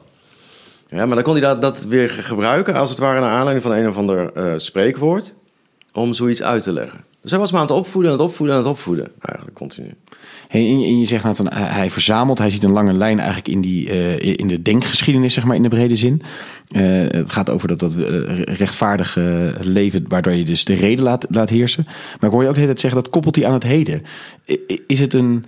[0.88, 3.72] Ja, maar dan kon hij dat, dat weer gebruiken, als het ware, naar aanleiding van
[3.74, 5.34] een of ander uh, spreekwoord,
[5.92, 7.04] om zoiets uit te leggen.
[7.30, 9.94] Hij was maar aan het opvoeden, aan het opvoeden, aan het opvoeden, eigenlijk continu.
[10.48, 13.60] Hey, en je zegt nou van hij verzamelt, hij ziet een lange lijn eigenlijk in,
[13.60, 16.22] die, uh, in de denkgeschiedenis, zeg maar in de brede zin.
[16.76, 17.94] Uh, het gaat over dat, dat
[18.44, 21.84] rechtvaardige leven, waardoor je dus de reden laat, laat heersen.
[21.86, 24.02] Maar ik hoor je ook de hele tijd zeggen dat koppelt hij aan het heden.
[24.86, 25.44] Is het een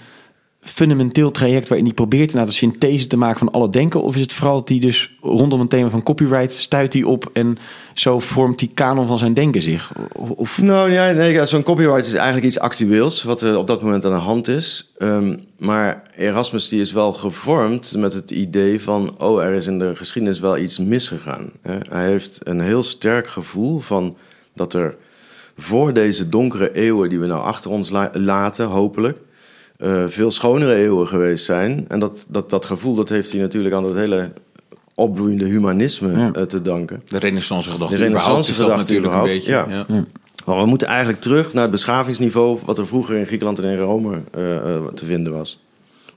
[0.69, 4.03] fundamenteel traject waarin hij probeert inderdaad een synthese te maken van alle denken?
[4.03, 7.31] Of is het vooral dat hij dus rondom een thema van copyright stuit hij op
[7.33, 7.59] en
[7.95, 9.93] zo vormt die kanon van zijn denken zich?
[10.13, 10.63] Of...
[10.63, 14.13] Nou ja, nee, zo'n copyright is eigenlijk iets actueels wat er op dat moment aan
[14.13, 14.93] de hand is.
[14.99, 19.79] Um, maar Erasmus die is wel gevormd met het idee van, oh, er is in
[19.79, 21.51] de geschiedenis wel iets misgegaan.
[21.89, 24.17] Hij heeft een heel sterk gevoel van
[24.55, 24.97] dat er
[25.57, 29.19] voor deze donkere eeuwen die we nou achter ons laten, hopelijk,
[29.79, 31.85] uh, veel schonere eeuwen geweest zijn.
[31.89, 34.33] En dat, dat, dat gevoel dat heeft hij natuurlijk aan het hele
[34.95, 36.31] opbloeiende humanisme ja.
[36.37, 37.03] uh, te danken.
[37.09, 37.97] De renaissance gedachte.
[37.97, 39.51] De renaissance gedachte natuurlijk een beetje.
[39.51, 39.67] Ja.
[39.69, 39.85] ja.
[39.89, 40.05] ja.
[40.47, 42.59] Maar we moeten eigenlijk terug naar het beschavingsniveau...
[42.65, 45.65] wat er vroeger in Griekenland en in Rome uh, te vinden was.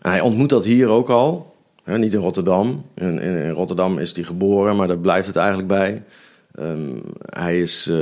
[0.02, 1.56] En hij ontmoet dat hier ook al.
[1.84, 2.86] Hè, niet in Rotterdam.
[2.96, 6.04] In, in, in Rotterdam is hij geboren, maar daar blijft het eigenlijk bij.
[6.56, 7.98] Ehm, hij is eh,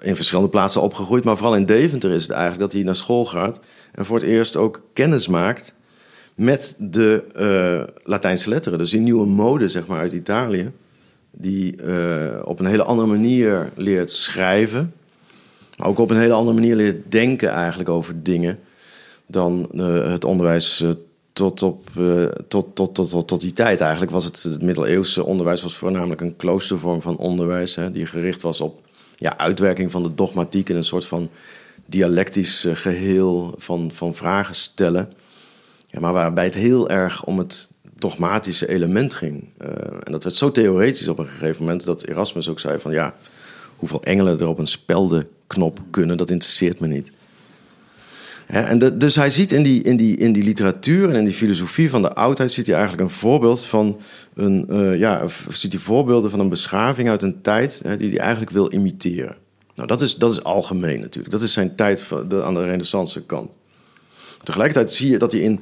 [0.00, 3.24] in verschillende plaatsen opgegroeid, maar vooral in Deventer is het eigenlijk dat hij naar school
[3.24, 3.58] gaat
[3.94, 5.74] en voor het eerst ook kennis maakt
[6.34, 8.78] met de eh, Latijnse letteren.
[8.78, 10.70] Dus die nieuwe mode, zeg maar, uit Italië.
[11.30, 14.94] Die eh, op een hele andere manier leert schrijven.
[15.76, 18.58] Maar ook op een hele andere manier leert denken eigenlijk over dingen.
[19.26, 20.84] Dan eh, het onderwijs
[21.32, 21.90] tot, op,
[22.48, 24.12] tot, tot, tot, tot, tot die tijd eigenlijk.
[24.12, 27.74] Was het, het middeleeuwse onderwijs was voornamelijk een kloostervorm van onderwijs.
[27.74, 28.80] Hè, die gericht was op
[29.16, 31.30] ja, uitwerking van de dogmatiek in een soort van
[31.86, 35.12] dialectisch eh, geheel van, van vragen stellen.
[35.86, 37.68] Ja, maar waarbij het heel erg om het
[37.98, 39.48] dogmatische element ging.
[39.58, 39.68] Eh,
[40.02, 43.14] en dat werd zo theoretisch op een gegeven moment dat Erasmus ook zei van ja,
[43.76, 47.12] hoeveel engelen er op een speldenknop kunnen, dat interesseert me niet.
[48.46, 51.90] En dus hij ziet in die, in, die, in die literatuur en in die filosofie
[51.90, 54.00] van de oudheid ziet hij eigenlijk een voorbeeld van
[54.34, 58.18] een, eh, ja, ziet hij voorbeelden van een beschaving uit een tijd hè, die hij
[58.18, 59.36] eigenlijk wil imiteren.
[59.74, 61.30] Nou, dat is, dat is algemeen natuurlijk.
[61.30, 63.50] Dat is zijn tijd van de, aan de renaissance kant.
[64.42, 65.60] Tegelijkertijd zie je dat hij in,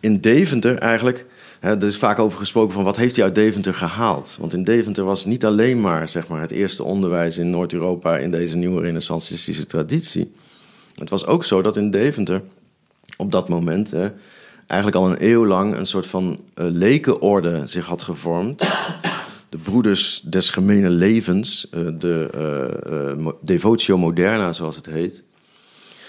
[0.00, 1.26] in Deventer eigenlijk...
[1.60, 4.36] Hè, er is vaak over gesproken van wat heeft hij uit Deventer gehaald.
[4.40, 8.18] Want in Deventer was niet alleen maar, zeg maar het eerste onderwijs in Noord-Europa...
[8.18, 10.34] in deze nieuwe renaissancistische traditie.
[10.94, 12.42] Het was ook zo dat in Deventer
[13.16, 13.90] op dat moment...
[13.90, 14.10] Hè,
[14.66, 18.70] eigenlijk al een eeuw lang een soort van eh, lekenorde zich had gevormd.
[19.52, 25.24] De broeders des gemene levens, eh, de eh, eh, devotio moderna zoals het heet.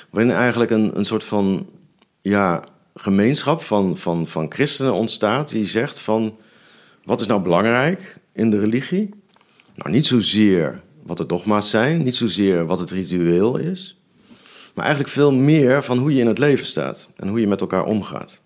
[0.10, 1.69] Waarin eigenlijk een, een soort van
[2.21, 6.38] ja, gemeenschap van, van, van christenen ontstaat die zegt van
[7.03, 9.10] wat is nou belangrijk in de religie?
[9.75, 14.01] Nou, niet zozeer wat de dogma's zijn, niet zozeer wat het ritueel is,
[14.73, 17.62] maar eigenlijk veel meer van hoe je in het leven staat en hoe je met
[17.62, 18.41] elkaar omgaat.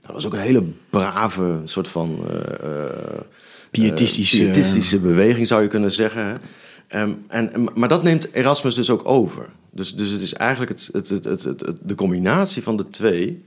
[0.00, 3.20] Dat was ook een hele brave soort van eh, eh,
[3.70, 6.26] Pietistische- eh, pietistische beweging, zou je kunnen zeggen.
[6.26, 6.34] hè.
[6.88, 9.48] Ehm, en, maar dat neemt Erasmus dus ook over.
[9.72, 13.42] Dus, dus het is eigenlijk het, het, het, de combinatie van de twee.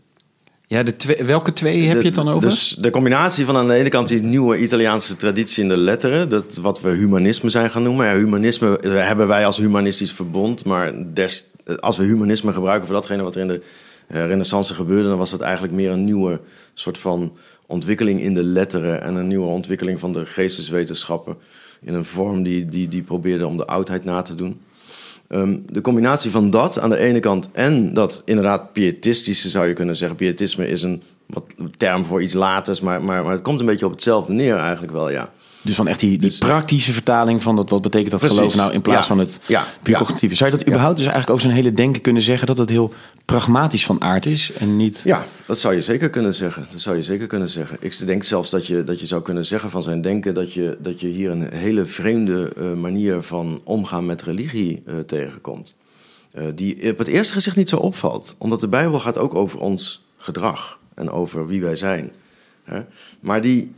[0.67, 2.49] Ja, de twee, welke twee heb je het dan over?
[2.49, 6.29] Dus de combinatie van aan de ene kant die nieuwe Italiaanse traditie in de letteren,
[6.29, 8.05] dat wat we humanisme zijn gaan noemen.
[8.05, 11.45] Ja, humanisme hebben wij als humanistisch verbond, maar des,
[11.79, 13.61] als we humanisme gebruiken voor datgene wat er in de
[14.07, 16.39] Renaissance gebeurde, dan was dat eigenlijk meer een nieuwe
[16.73, 17.33] soort van
[17.65, 21.37] ontwikkeling in de letteren en een nieuwe ontwikkeling van de geesteswetenschappen
[21.81, 24.61] in een vorm die, die, die probeerde om de oudheid na te doen.
[25.27, 29.73] Ehm, de combinatie van dat aan de ene kant en dat inderdaad pietistische zou je
[29.73, 30.17] kunnen zeggen.
[30.17, 33.85] Pietisme is een wat term voor iets laters, maar, maar, maar het komt een beetje
[33.85, 35.31] op hetzelfde neer eigenlijk wel, ja.
[35.63, 38.37] Dus van echt die, die Dus- praktische vertaling van dat, wat betekent dat Precies.
[38.37, 39.07] geloof nou in plaats Ja.
[39.07, 39.65] van het Ja.
[39.81, 40.35] puur cognitieve.
[40.35, 42.93] Zou je dat überhaupt dus eigenlijk ook zo'n hele denken kunnen zeggen dat het heel
[43.25, 45.01] pragmatisch van aard is en niet...
[45.05, 46.67] Ja, dat zou je zeker kunnen zeggen.
[46.71, 47.77] Dat zou je zeker kunnen zeggen.
[47.79, 50.77] Ik denk zelfs dat je, dat je zou kunnen zeggen van zijn denken dat je,
[50.79, 55.75] dat je hier een hele vreemde eh, manier van omgaan met religie eh, tegenkomt.
[56.31, 58.35] Eh, die op het eerste gezicht niet zo opvalt.
[58.37, 62.11] Omdat de Bijbel gaat ook over ons gedrag en over wie wij zijn.
[62.63, 62.81] Hè?
[63.19, 63.71] Maar die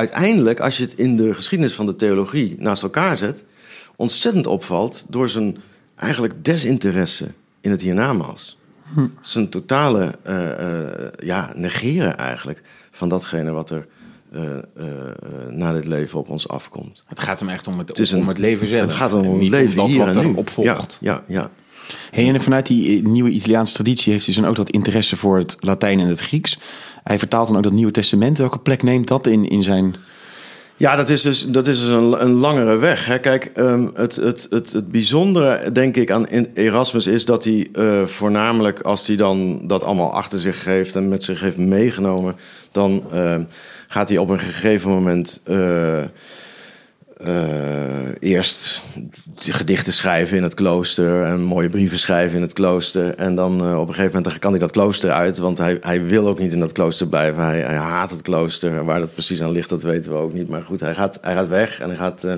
[0.00, 3.42] uiteindelijk, als je het in de geschiedenis van de theologie naast elkaar zet,
[3.96, 5.56] ontzettend opvalt door zijn
[5.96, 7.26] eigenlijk desinteresse
[7.60, 8.58] in het hiernamaals.
[9.20, 13.86] Zijn totale eh, eh, ja, negeren eigenlijk van datgene wat er
[14.32, 14.86] eh, eh, eh,
[15.50, 17.02] na dit leven op ons afkomt.
[17.06, 18.82] Het gaat hem echt om het, Het is om een- het leven zelf.
[18.82, 20.28] Het gaat om het niet leven om dat hier wat en nu.
[20.32, 20.98] erop volgt.
[21.00, 21.50] Ja, ja, ja.
[22.10, 25.56] Hey, en vanuit die nieuwe Italiaanse traditie heeft hij dan ook dat interesse voor het
[25.60, 26.58] Latijn en het Grieks.
[27.02, 28.38] Hij vertaalt dan ook dat Nieuwe Testament.
[28.38, 29.94] Welke plek neemt dat in, in zijn...
[30.76, 33.06] Ja, dat is dus, dat is dus een, een langere weg.
[33.06, 33.18] Hè.
[33.18, 38.04] Kijk, ehm, het, het, het, het bijzondere, denk ik, aan Erasmus is dat hij eh,
[38.06, 42.36] voornamelijk, als hij dan dat allemaal achter zich geeft en met zich heeft meegenomen,
[42.72, 43.42] dan ehm,
[43.86, 46.02] gaat hij op een gegeven moment eh,
[48.20, 48.82] eerst
[49.36, 53.14] gedichten schrijven in het klooster en mooie brieven schrijven in het klooster.
[53.14, 56.04] En dan eh, op een gegeven moment kan hij dat klooster uit, want hij, hij
[56.04, 57.44] wil ook niet in dat klooster blijven.
[57.44, 58.72] Hij, hij haat het klooster.
[58.72, 60.48] En Waar dat precies aan ligt, dat weten we ook niet.
[60.48, 62.34] Maar goed, hij gaat, hij gaat weg en hij gaat eh,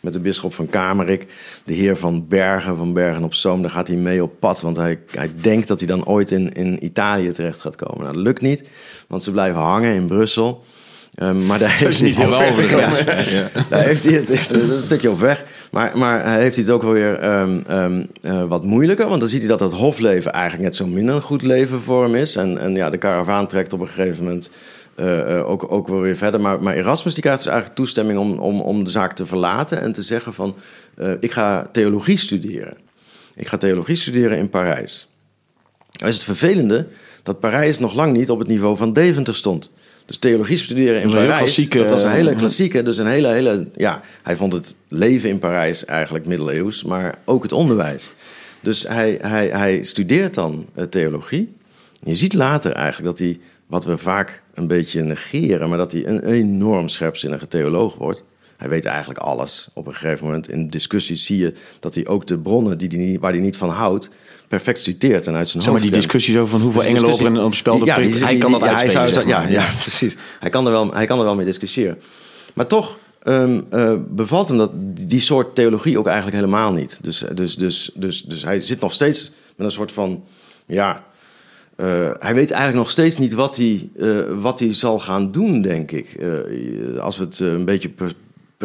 [0.00, 1.26] met de bisschop van Kamerik,
[1.64, 4.60] de heer van Bergen, van Bergen op Zoom, daar gaat hij mee op pad.
[4.60, 8.02] Want hij, hij denkt dat hij dan ooit in, in Italië terecht gaat komen.
[8.02, 8.68] Nou, dat lukt niet,
[9.08, 10.64] want ze blijven hangen in Brussel.
[11.14, 12.96] Ehm, maar daar heeft hij Al wel over de gekomen.
[12.96, 13.30] grens.
[13.30, 13.50] Ja.
[13.68, 15.44] Daar heeft hij het, dat is een stukje op weg.
[15.70, 19.08] Maar, maar hij heeft hij het ook wel weer ehm, ehm, eh, wat moeilijker.
[19.08, 22.02] Want dan ziet hij dat het hofleven eigenlijk net zo min een goed leven voor
[22.02, 22.36] hem is.
[22.36, 24.50] En, en ja, de karavaan trekt op een gegeven moment
[24.94, 26.40] eh, eh, ook, ook wel weer verder.
[26.40, 29.80] Maar, maar Erasmus die krijgt dus eigenlijk toestemming om, om, om de zaak te verlaten.
[29.80, 30.56] En te zeggen van,
[31.20, 32.76] ik ga theologie studeren.
[33.34, 35.08] Ik ga theologie studeren in Parijs.
[35.92, 36.86] Nou is het vervelende
[37.22, 39.70] dat Parijs nog lang niet op het niveau van Deventer stond.
[40.06, 43.68] Dus theologie studeren in Parijs, klassieke- dat was een hele klassieke, dus een hele, hele,
[43.74, 48.12] ja, hij vond het leven in Parijs eigenlijk middeleeuws, maar ook het onderwijs.
[48.60, 51.54] Dus hij, hij, hij studeert dan eh, theologie.
[52.02, 56.06] Je ziet later eigenlijk dat hij, wat we vaak een beetje negeren, maar dat hij
[56.06, 58.24] een enorm scherpzinnige theoloog wordt.
[58.56, 59.68] Hij weet eigenlijk alles.
[59.74, 62.98] Op een gegeven moment in discussies zie je dat hij ook de bronnen die die
[62.98, 64.10] niet, waar hij niet van houdt,
[64.48, 67.12] perfect citeert en uit zijn Zeg maar hoofd die discussies over van hoeveel Dus engelen
[67.12, 69.50] op een op spel Ja, die- Hij kan dat hij zou- zeg maar.
[69.50, 70.16] ja, ja, precies.
[70.40, 71.98] Hij kan, er wel, hij kan er wel mee discussiëren.
[72.54, 76.98] Maar toch eh, bevalt hem dat, die, soort theologie ook eigenlijk helemaal niet.
[77.02, 80.24] Dus, dus, dus, dus, dus hij zit nog steeds met een soort van...
[80.66, 81.04] Ja,
[81.76, 81.86] eh,
[82.18, 85.90] hij weet eigenlijk nog steeds niet wat hij, eh, wat hij zal gaan doen, denk
[85.90, 86.16] ik.
[87.00, 87.90] Als we het een beetje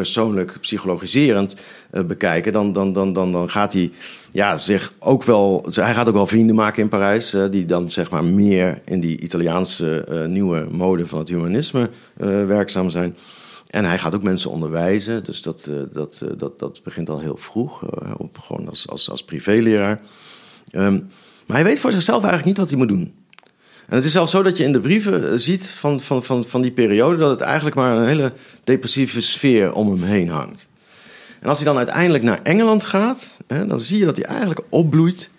[0.00, 1.56] persoonlijk psychologiserend
[1.90, 3.90] eh, bekijken, dan, dan, dan, dan, dan gaat hij
[4.32, 5.66] ja, zich ook wel.
[5.70, 9.00] Hij gaat ook wel vrienden maken in Parijs, eh, die dan zeg maar meer in
[9.00, 11.90] die Italiaanse eh, nieuwe mode van het humanisme
[12.46, 13.16] werkzaam zijn.
[13.66, 17.82] En hij gaat ook mensen onderwijzen, dus dat, dat, dat, dat begint al heel vroeg,
[18.16, 20.00] op, gewoon als, als, als privéleraar.
[20.70, 20.98] Ehm,
[21.46, 23.19] maar hij weet voor zichzelf eigenlijk niet wat hij moet doen.
[23.90, 26.44] En het is zelfs zo dat je in de brieven eh, ziet van, van, van,
[26.44, 28.32] van die periode dat het eigenlijk maar een hele
[28.64, 30.68] depressieve sfeer om hem heen hangt.
[31.40, 34.60] En als hij dan uiteindelijk naar Engeland gaat, hè, dan zie je dat hij eigenlijk
[34.68, 35.30] opbloeit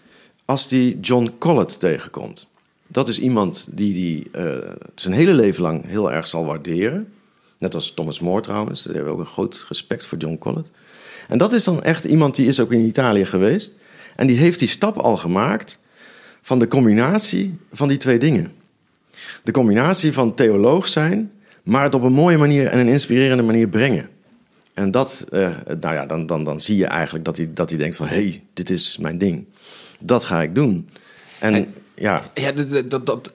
[0.45, 2.47] als hij John Collett tegenkomt.
[2.87, 4.57] Dat is iemand die, die eh,
[4.95, 7.13] zijn hele leven lang heel erg zal waarderen.
[7.57, 8.81] Net als Thomas More trouwens.
[8.81, 10.69] Ze hebben ook een groot respect voor John Collett.
[11.27, 13.73] En dat is dan echt iemand die is ook in Italië geweest.
[14.15, 15.79] En die heeft die stap al gemaakt
[16.41, 18.51] van de combinatie van die twee dingen.
[19.43, 21.31] De combinatie van theoloog zijn,
[21.63, 24.09] maar het op een mooie manier en een inspirerende manier brengen.
[24.73, 27.79] En dat, eh, nou ja, dan, dan, dan zie je eigenlijk dat hij, dat hij
[27.79, 28.07] denkt van...
[28.07, 29.47] hé, hey, dit is mijn ding.
[29.99, 30.89] Dat ga ik doen.
[31.39, 33.31] En En- ja, Ja, dat, dat, dat,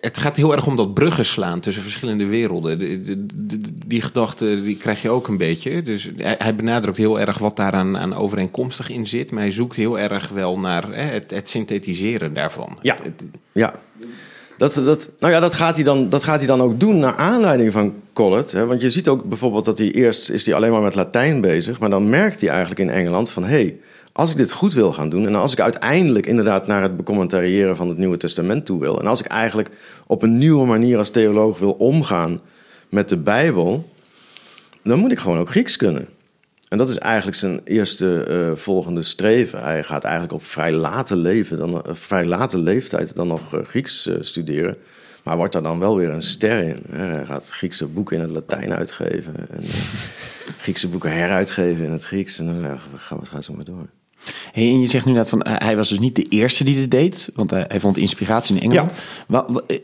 [0.00, 2.78] het gaat heel erg om dat bruggen slaan tussen verschillende werelden.
[2.78, 5.82] De- de- de- die gedachte die krijg je ook een beetje.
[5.82, 9.30] Dus hij, hij benadrukt heel erg wat daar aan, aan overeenkomstig in zit.
[9.30, 12.78] Maar hij zoekt heel erg wel naar hè, het, het synthetiseren daarvan.
[12.82, 12.94] Ja.
[12.94, 13.74] Het- het- Ja,
[14.58, 17.14] dat, dat, nou ja, dat, gaat hij dan, dat gaat hij dan ook doen naar
[17.16, 18.52] aanleiding van Collett.
[18.52, 18.66] Hè?
[18.66, 21.78] Want je ziet ook bijvoorbeeld dat hij eerst is hij alleen maar met Latijn bezig.
[21.78, 23.42] Maar dan merkt hij eigenlijk in Engeland van...
[23.44, 23.76] hé, hey,
[24.18, 25.26] als ik dit goed wil gaan doen...
[25.26, 29.00] en als ik uiteindelijk inderdaad naar het becommentariëren van het Nieuwe Testament toe wil...
[29.00, 29.70] en als ik eigenlijk
[30.06, 32.40] op een nieuwe manier als theoloog wil omgaan
[32.88, 33.92] met de Bijbel...
[34.82, 36.08] dan moet ik gewoon ook Grieks kunnen.
[36.68, 39.62] En dat is eigenlijk zijn eerste eh, volgende streven.
[39.62, 43.64] Hij gaat eigenlijk op vrij late, leven dan, eh, vrij late leeftijd dan nog eh,
[43.64, 44.76] Grieks studeren.
[45.24, 46.82] Maar wordt daar dan wel weer een ster in.
[46.90, 47.04] hè.
[47.04, 49.34] Hij gaat Griekse boeken in het Latijn uitgeven.
[49.36, 49.64] En
[50.64, 52.38] Griekse boeken heruitgeven in het Grieks.
[52.38, 53.88] En dan ja, gaan we zo maar door.
[54.52, 56.74] Hey, en je zegt nu net van eh, hij was dus niet de eerste die
[56.74, 58.92] dit deed, want hij, hij vond inspiratie in Engeland.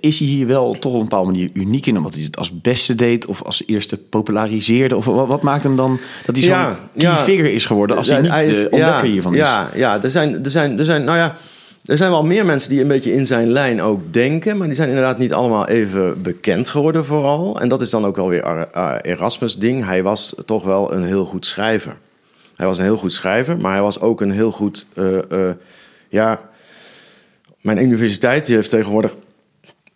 [0.01, 2.61] Is hij hier wel toch op een bepaalde manier uniek in, omdat hij het als
[2.61, 4.97] beste deed of als eerste populariseerde?
[4.97, 7.17] Of wat, wat maakt hem dan dat hij zo'n Ja, key ja.
[7.17, 9.39] figure is geworden als hij niet is- de ontdekker hiervan is?
[9.39, 11.37] Ja, ja er, zijn, er, zijn, er zijn, nou ja,
[11.85, 14.77] er zijn wel meer mensen die een beetje in zijn lijn ook denken, maar die
[14.77, 17.61] zijn inderdaad niet allemaal even bekend geworden vooral.
[17.61, 18.67] En dat is dan ook wel weer
[19.03, 19.85] Erasmus' ding.
[19.85, 21.97] Hij was toch wel een heel goed schrijver.
[22.55, 25.55] Hij was een heel goed schrijver, maar hij was ook een heel goed, eh, eh,
[26.09, 26.41] ja,
[27.61, 29.17] mijn universiteit heeft tegenwoordig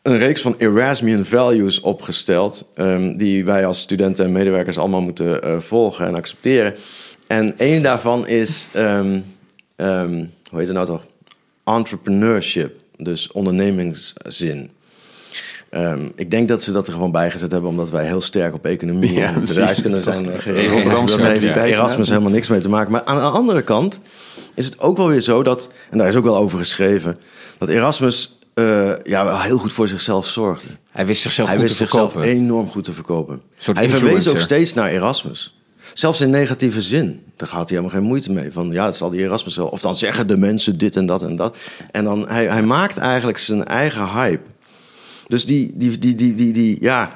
[0.02, 2.64] een reeks van Erasmian values opgesteld.
[2.74, 6.74] ehm, die wij als studenten en medewerkers allemaal moeten eh, volgen en accepteren.
[7.26, 9.20] En één daarvan is, ehm,
[9.76, 11.04] ehm, hoe heet het nou toch?
[11.64, 14.70] Entrepreneurship, dus ondernemingszin.
[15.70, 18.64] Ehm, ik denk dat ze dat er gewoon bijgezet hebben, omdat wij heel sterk op
[18.66, 20.72] economie Ja, en bedrijfskunde zijn eh, gericht.
[20.72, 22.92] Rotterdamse Dat heeft mentaliteit, Erasmus helemaal niks mee te maken.
[22.92, 24.00] Maar aan de andere kant
[24.54, 27.16] is het ook wel weer zo dat, en daar is ook wel over geschreven,
[27.58, 30.68] dat Erasmus eh, ja, wel heel goed voor zichzelf zorgde.
[30.90, 32.36] Hij wist zichzelf Hij goed wist te zichzelf verkopen.
[32.36, 33.40] enorm goed te verkopen.
[33.72, 35.56] Hij verwees ook steeds naar Erasmus.
[35.92, 37.22] Zelfs in negatieve zin.
[37.36, 38.52] Daar gaat hij helemaal geen moeite mee.
[38.52, 39.66] Van ja, het zal die Erasmus wel.
[39.66, 41.56] Of dan zeggen de mensen dit en dat en dat.
[41.90, 44.42] En dan, hij, hij maakt eigenlijk zijn eigen hype.
[45.28, 47.12] Dus die, die, die, die, die, die ja,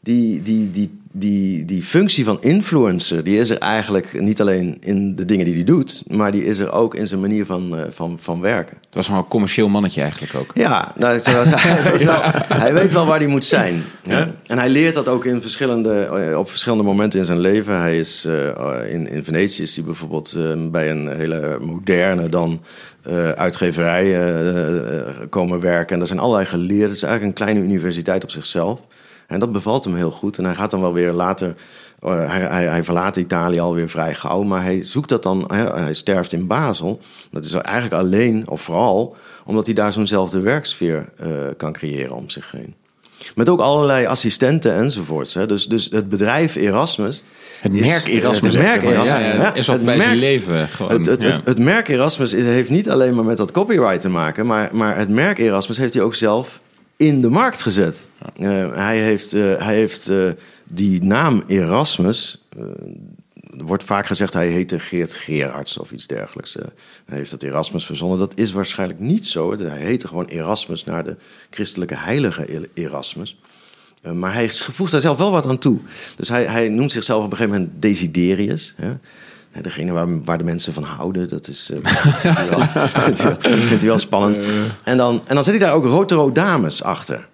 [0.00, 5.14] die, die, die, die, die functie van influencer, die is er eigenlijk niet alleen in
[5.14, 7.84] de dingen die hij doet, maar die is er ook in zijn manier van, eh,
[7.90, 8.76] van, van werken.
[8.84, 10.50] Het was een commercieel mannetje eigenlijk ook.
[10.54, 13.82] Ja, nou, hij, weet wel, hij weet wel waar hij moet zijn.
[14.46, 17.80] En hij leert dat ook in verschillende, eh, op verschillende momenten in zijn leven.
[17.80, 22.62] Hij is, eh, in, in Venetië is hij bijvoorbeeld eh, bij een hele moderne dan
[23.34, 24.18] uitgeverij
[25.28, 25.94] komen werken.
[25.94, 26.88] En er zijn allerlei geleerden.
[26.88, 28.80] Het is eigenlijk een kleine universiteit op zichzelf.
[29.26, 30.38] En dat bevalt hem heel goed.
[30.38, 31.54] En hij gaat dan wel weer later...
[32.00, 35.44] eh, hij, hij, hij verlaat Italië alweer vrij gauw, maar hij zoekt dat dan.
[35.46, 37.00] Hij, hij sterft in Basel.
[37.30, 42.30] Dat is eigenlijk alleen, of vooral, omdat hij daar zo'nzelfde werksfeer eh, kan creëren om
[42.30, 42.74] zich heen.
[43.34, 45.34] Met ook allerlei assistenten enzovoorts.
[45.34, 45.46] Hè.
[45.46, 47.22] Dus, dus het bedrijf Erasmus.
[47.60, 48.82] Het merk Erasmus, Het merk.
[48.82, 49.08] Erasmus.
[49.08, 50.68] Ja, is Het bij zijn merk- leven.
[50.68, 51.28] Gewoon, Het, het, ja.
[51.28, 54.96] het, het merk Erasmus heeft niet alleen maar met dat copyright te maken, maar, maar
[54.96, 56.60] het merk Erasmus heeft hij ook zelf
[56.96, 58.06] in de markt gezet.
[58.36, 60.30] Eh, hij heeft, eh, hij heeft eh,
[60.64, 62.44] die naam Erasmus.
[63.56, 66.54] wordt vaak gezegd hij heette Geert Gerards of iets dergelijks.
[67.06, 68.18] hij heeft dat Erasmus verzonnen.
[68.18, 69.56] Dat is waarschijnlijk niet zo.
[69.56, 71.16] Hij heette gewoon Erasmus naar de
[71.50, 73.36] christelijke heilige Erasmus.
[74.06, 75.78] Eh, maar hij voegt daar zelf wel wat aan toe.
[76.16, 78.74] Dus hij, hij noemt zichzelf op een gegeven moment Desiderius.
[78.76, 78.92] Hè?
[79.62, 81.90] Degene waar, waar de mensen van houden, dat is, eh,
[83.40, 84.38] vindt, hij wel, spannend.
[84.84, 87.26] En dan, en dan zet hij daar ook Rotero Dames achter.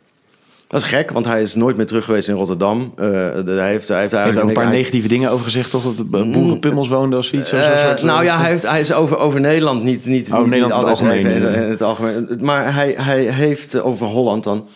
[0.67, 2.93] Dat is gek, want hij is nooit meer terug geweest in Rotterdam.
[2.97, 5.71] Eh, de- hij heeft, hij heeft, Hij heeft ook een paar negatieve dingen over gezegd,
[5.71, 5.83] toch?
[5.83, 7.49] Dat de boerenpummels woonden of zoiets.
[7.49, 10.39] zo'n eh, soort- nou ja, hij, heeft, hij is over, over Nederland niet, niet, Oh,
[10.39, 11.57] niet, Nederland niet het algemeen, even ja.
[11.65, 12.29] in het algemeen.
[12.41, 14.67] Maar hij, hij heeft eh, over Holland dan.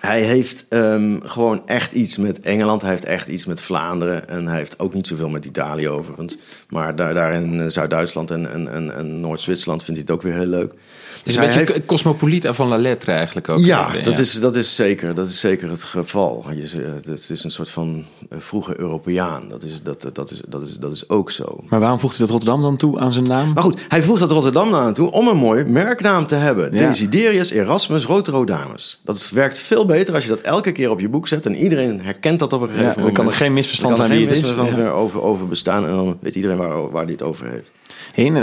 [0.00, 2.82] Hij heeft ehm, gewoon echt iets met Engeland.
[2.82, 4.28] Hij heeft echt iets met Vlaanderen.
[4.28, 6.38] En hij heeft ook niet zoveel met Italië overigens.
[6.70, 10.30] Maar daar, daar in eh, Zuid-Duitsland en, en, en, en Noord-Zwitserland vindt hij het ook
[10.30, 10.70] weer heel leuk.
[10.70, 13.58] Het is Dus een beetje heeft- cosmopoliet van La Lettre eigenlijk ook.
[13.58, 14.02] ja, Ja.
[14.02, 16.44] dat, Is, dat, is zeker, dat is zeker het geval.
[16.56, 19.48] Je, z- het is een soort van eh, vroege Europeaan.
[19.48, 21.64] Dat is, dat, dat, is, dat, is, dat is ook zo.
[21.68, 23.52] Maar waarom voegt hij dat Rotterdam dan toe aan zijn naam?
[23.54, 26.74] Maar goed, hij voegt dat Rotterdam aan toe om een mooi merknaam te hebben.
[26.74, 26.86] Ja.
[26.88, 29.00] Desiderius Erasmus Roterodamus.
[29.04, 31.54] Dat is- werkt veel beter als je dat elke keer op je boek zet en
[31.56, 33.18] iedereen herkent dat op een gegeven Ja, dan moment.
[33.18, 34.54] kan er geen misverstand zijn er wie geen het is.
[34.54, 37.70] misverstand over, over bestaan en dan weet iedereen waar, waar hij het over heeft.
[38.12, 38.42] Heen, en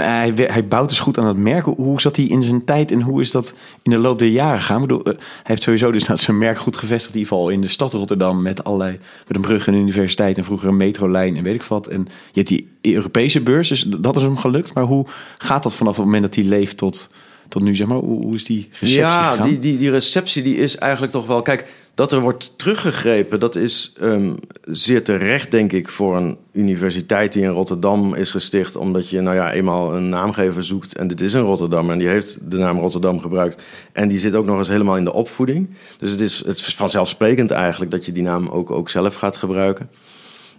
[0.52, 1.66] hij, bouwt dus goed aan het merk.
[1.66, 4.82] Hoe- zat hij in zijn tijd en hoe is dat in de loop der jaren
[4.82, 7.14] bedoel, eh, hij heeft sowieso dus nou, zijn merk goed gevestigd.
[7.14, 9.00] In ieder geval in de stad Rotterdam met allerlei...
[9.28, 11.88] met een brug en een universiteit en vroeger een metrolijn en weet ik wat.
[11.88, 14.74] En je hebt die Europese beurs, dus dat is hem gelukt.
[14.74, 15.06] Maar hoe
[15.38, 17.10] gaat dat vanaf het moment dat hij leeft tot,
[17.50, 17.76] tot nu?
[17.76, 17.98] Zeg maar?
[17.98, 19.50] hoe, hoe is die receptie ja, gegaan?
[19.50, 21.42] die, die, die receptie die is eigenlijk toch wel...
[21.42, 25.90] Kijk, dat er wordt teruggegrepen, dat is ehm, zeer terecht, denk ik...
[25.90, 28.76] voor een universiteit die in Rotterdam is gesticht...
[28.76, 30.96] omdat je nou ja, eenmaal een naamgever zoekt...
[30.96, 33.62] en dit is een Rotterdam en die heeft de naam Rotterdam gebruikt...
[33.92, 35.70] en die zit ook nog eens helemaal in de opvoeding.
[36.00, 37.92] Dus het is, het is vanzelfsprekend eigenlijk...
[37.92, 39.90] dat je die naam ook, ook zelf gaat gebruiken.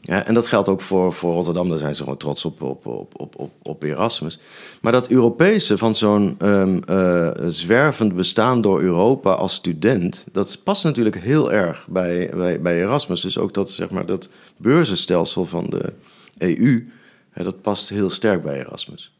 [0.00, 1.68] Ja, en dat geldt ook voor, voor Rotterdam.
[1.68, 4.38] Daar zijn ze gewoon trots op, op, op, op, op, op Erasmus.
[4.80, 10.26] Maar dat Europese van zo'n eh, zwervend bestaan door Europa als student...
[10.32, 13.20] dat past natuurlijk heel erg bij, bij, bij Erasmus.
[13.20, 15.92] Dus ook dat, zeg maar, dat beurzenstelsel van de
[16.38, 16.88] EU...
[17.30, 19.12] hè, dat past heel sterk bij Erasmus.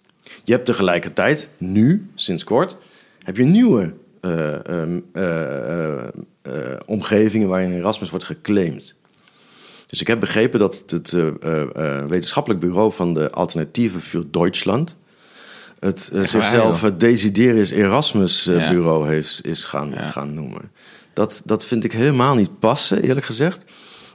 [0.44, 2.76] Je hebt tegelijkertijd, nu, sinds kort...
[3.22, 6.08] heb je nieuwe eh, ehm, eh, eh,
[6.42, 8.94] eh, omgevingen waarin Erasmus wordt geclaimd.
[9.88, 14.24] Dus ik heb begrepen dat het eh, eh, eh, wetenschappelijk bureau van de Alternatieven voor
[14.30, 14.96] Duitsland
[15.78, 18.70] het zichzelf het Desiderius Erasmus Ja.
[18.70, 20.06] bureau heeft, is gaan, Ja.
[20.06, 20.70] gaan noemen.
[21.12, 23.64] Dat, dat vind ik helemaal niet passen, eerlijk gezegd.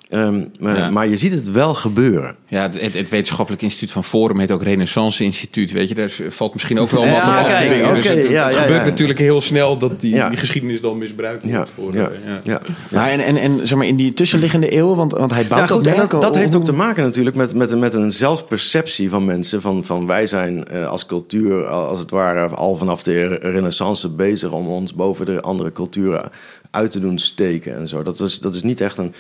[0.10, 0.90] Ehm, maar, Ja.
[0.90, 2.36] maar je ziet het wel gebeuren.
[2.48, 5.72] Ja, het, het, het wetenschappelijk instituut van Forum heet ook Renaissance Instituut.
[5.72, 7.94] Weet je, daar valt misschien ook wel wat Ja, op af te dingen.
[7.94, 8.86] Dus het, het- ja, het ja, gebeurt ja.
[8.90, 10.30] natuurlijk heel snel dat die, Ja.
[10.30, 11.70] die geschiedenis dan misbruikt Ja, wordt.
[11.76, 12.40] Voor, ja, ja.
[12.44, 12.62] ja.
[12.92, 15.76] Maar en, en, en zeg maar in die tussenliggende eeuwen, want, want hij bouwt Ja,
[15.76, 19.62] goed, dat dat, heeft ook te maken natuurlijk met, met, met een zelfperceptie van mensen.
[19.62, 24.52] Van, van wij zijn eh, als cultuur, als het ware, al vanaf de renaissance bezig
[24.52, 26.30] om ons boven de andere culturen
[26.72, 28.04] uit te doen steken en zo.
[28.04, 29.14] Dat is, dat is niet echt een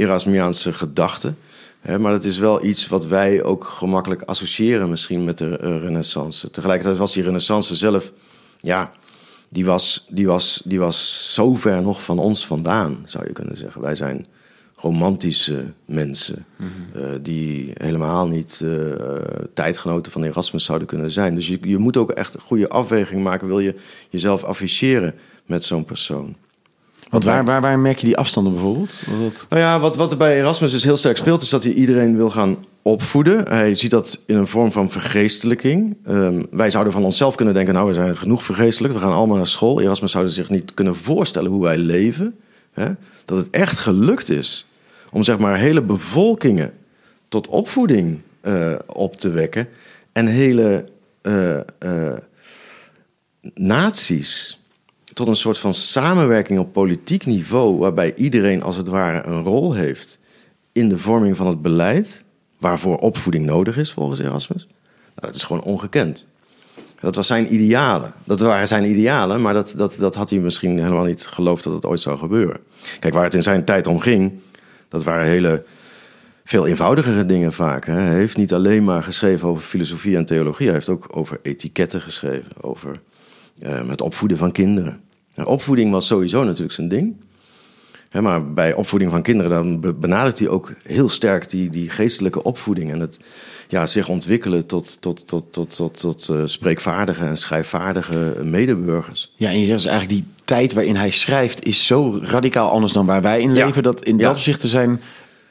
[0.00, 1.34] Erasmiaanse gedachte.
[1.80, 5.82] Hè, maar het is wel iets wat wij ook gemakkelijk associëren misschien met de eh,
[5.82, 6.50] renaissance.
[6.50, 8.12] Tegelijkertijd was die renaissance zelf,
[8.58, 8.90] ja,
[9.48, 13.56] die was, die, was, die was zo ver nog van ons vandaan, zou je kunnen
[13.56, 13.80] zeggen.
[13.80, 14.26] Wij zijn
[14.74, 16.46] romantische mensen
[16.94, 18.70] eh, die helemaal niet eh,
[19.54, 21.34] tijdgenoten van Erasmus zouden kunnen zijn.
[21.34, 23.46] Dus je, je moet ook echt een goede afweging maken.
[23.46, 23.74] Wil je
[24.10, 25.14] jezelf afficheren
[25.46, 26.36] met zo'n persoon?
[27.10, 29.00] Want waar, waar, waar merk je die afstanden bijvoorbeeld?
[29.22, 31.72] Dat- Nou ja, wat, wat er bij Erasmus dus heel sterk speelt, is dat hij
[31.72, 33.48] iedereen wil gaan opvoeden.
[33.48, 35.96] Hij ziet dat in een vorm van vergeestelijking.
[36.04, 38.94] Ehm, wij zouden van onszelf kunnen denken, nou, we zijn genoeg vergeestelijk.
[38.94, 39.80] We gaan allemaal naar school.
[39.80, 42.34] Erasmus zou zich niet kunnen voorstellen hoe wij leven.
[42.72, 42.86] Hè?
[43.24, 44.66] Dat het echt gelukt is
[45.10, 46.72] om zeg maar hele bevolkingen
[47.28, 49.68] tot opvoeding eh, op te wekken.
[50.12, 50.84] En hele
[51.22, 51.58] eh,
[53.54, 54.59] naties
[55.12, 59.72] tot een soort van samenwerking op politiek niveau, waarbij iedereen als het ware een rol
[59.72, 60.18] heeft
[60.72, 62.24] in de vorming van het beleid,
[62.58, 64.66] waarvoor opvoeding nodig is volgens Erasmus.
[64.66, 66.26] Nou, dat is gewoon ongekend.
[67.00, 68.12] Dat was zijn idealen.
[68.24, 71.72] Dat waren zijn idealen, maar dat, dat, dat had hij misschien helemaal niet geloofd dat
[71.72, 72.60] het ooit zou gebeuren.
[72.98, 74.32] Kijk, waar het in zijn tijd om ging,
[74.88, 75.64] dat waren hele
[76.44, 77.86] veel eenvoudigere dingen vaak.
[77.86, 77.92] Hè.
[77.92, 82.00] Hij heeft niet alleen maar geschreven over filosofie en theologie, hij heeft ook over etiketten
[82.00, 83.00] geschreven, over
[83.62, 85.00] het opvoeden van kinderen.
[85.44, 87.16] Opvoeding was sowieso natuurlijk zijn ding.
[88.20, 92.42] Maar bij opvoeding van kinderen dan be- benadrukt hij ook heel sterk die, die geestelijke
[92.42, 93.18] opvoeding en het
[93.68, 99.32] ja, zich ontwikkelen tot, tot, tot, tot, tot, tot eh, spreekvaardige en schrijfvaardige medeburgers.
[99.36, 102.92] Ja, en je zegt dus eigenlijk die tijd waarin hij schrijft is zo radicaal anders
[102.92, 103.64] dan waar wij in Ja.
[103.66, 104.22] leven, dat in Ja.
[104.22, 105.00] dat opzicht zijn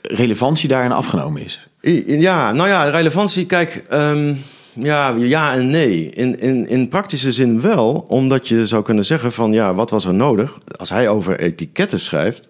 [0.02, 1.68] relevantie daarin afgenomen is.
[2.06, 4.36] Ja, nou ja, relevantie, kijk, ehm,
[4.82, 6.10] ja, ja en nee.
[6.10, 10.06] In, in, in praktische zin wel, omdat je zou kunnen zeggen van, ja, wat was
[10.06, 10.58] er nodig?
[10.78, 12.48] Als hij over etiketten schrijft,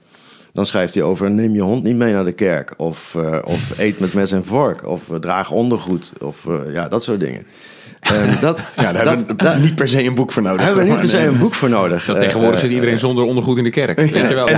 [0.53, 2.73] dan schrijft hij over neem je hond niet mee naar de kerk.
[2.77, 4.85] Of, eh, of eet met mes en vork.
[4.87, 6.11] Of eh, draag ondergoed.
[6.19, 7.43] Of eh, ja, dat soort dingen.
[7.99, 10.57] Ehm, dat, Ja, daar dat- hebben we dat- niet per se een boek voor nodig.
[10.57, 12.03] daar hebben we niet per se een boek voor nodig.
[12.03, 13.97] Tegenwoordig zit iedereen zonder ondergoed in de kerk.
[13.97, 14.47] Weet je wel.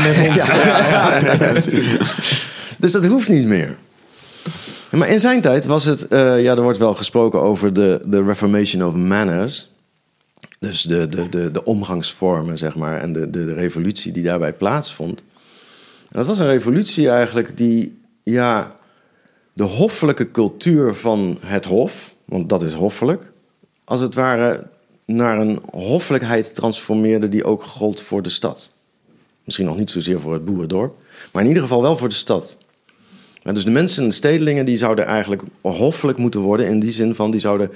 [2.78, 3.76] Dus dat hoeft niet meer.
[4.92, 8.24] Maar in zijn tijd was het, eh, ja, er wordt wel gesproken over de, de
[8.24, 9.70] Reformation of Manners.
[10.60, 14.54] Dus de, de, de, de omgangsvormen, zeg maar, en de, de, de revolutie die daarbij
[14.54, 15.20] plaatsvond.
[16.12, 18.76] En dat was een revolutie eigenlijk die, ja,
[19.54, 23.32] de hoffelijke cultuur van het hof, want dat is hoffelijk,
[23.84, 24.68] als het ware
[25.06, 28.72] naar een hoffelijkheid transformeerde die ook gold voor de stad.
[29.44, 30.96] Misschien nog niet zozeer voor het boerendorp,
[31.32, 32.58] maar in ieder geval wel voor de stad.
[33.44, 36.92] En dus de mensen en de stedelingen die zouden eigenlijk hoffelijk moeten worden in die
[36.92, 37.72] zin van die zouden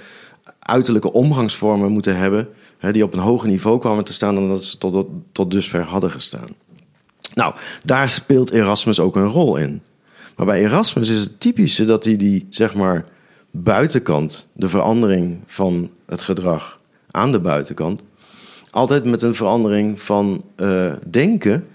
[0.60, 2.48] uiterlijke omgangsvormen moeten hebben
[2.78, 5.82] hè, die op een hoger niveau kwamen te staan dan dat ze tot, tot dusver
[5.82, 6.48] hadden gestaan.
[7.34, 9.82] Nou, daar speelt Erasmus ook een rol in.
[10.36, 13.06] Maar bij Erasmus is het typische dat hij die, zeg maar,
[13.52, 16.80] buitenkant, de verandering van het gedrag
[17.12, 18.02] aan de buitenkant,
[18.72, 21.68] altijd met een verandering van eh, denken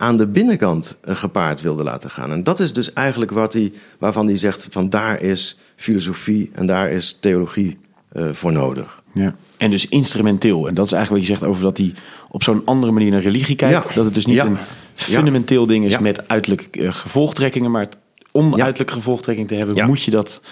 [0.00, 2.30] aan de binnenkant eh, gepaard wilde laten gaan.
[2.30, 6.66] En dat is dus eigenlijk wat hij, waarvan hij zegt van daar is filosofie en
[6.66, 7.78] daar is theologie
[8.12, 9.02] eh, voor nodig.
[9.14, 9.34] Ja.
[9.56, 10.68] En dus instrumenteel.
[10.68, 11.92] En dat is eigenlijk wat je zegt over dat hij
[12.30, 13.88] op zo'n andere manier naar religie kijkt.
[13.88, 13.94] Ja.
[13.94, 14.46] Dat het dus niet Ja.
[14.46, 14.56] een
[14.94, 16.00] fundamenteel ding is Ja.
[16.00, 17.70] met uiterlijke eh, gevolgtrekkingen.
[17.70, 17.88] Maar
[18.30, 18.62] om Ja.
[18.64, 19.86] uiterlijke gevolgtrekking te hebben, Ja.
[19.86, 20.42] moet je dat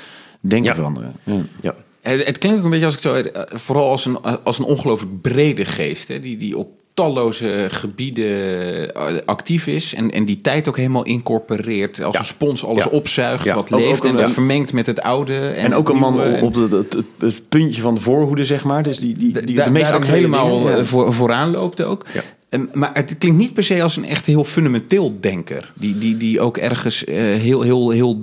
[0.40, 0.74] denken Ja.
[0.74, 1.12] veranderen.
[1.24, 1.40] Ja.
[1.60, 1.74] Ja.
[2.00, 3.22] Het, het klinkt ook een beetje als ik zo,
[3.58, 9.02] vooral als een, als een ongelooflijk brede geest, hè, die, die op talloze gebieden eh,
[9.24, 12.20] actief is en, en die tijd ook helemaal incorporeert, als Ja.
[12.20, 12.90] een spons alles Ja.
[12.90, 13.54] opzuigt, Ja.
[13.54, 15.38] wat Ook- leeft ook en dat vermengt met het oude.
[15.38, 18.64] En, En ook een man op het, het, het, het puntje van de voorhoede, zeg
[18.64, 18.82] maar.
[18.82, 22.04] Dus die, die, die Da- de meest daar helemaal dingen, eh, voor, vooraan loopt ook.
[22.48, 25.72] Ehm, maar het klinkt niet per se als een echt heel fundamenteel denker.
[25.74, 28.16] Die, die, die ook ergens eh, heel, heel, heel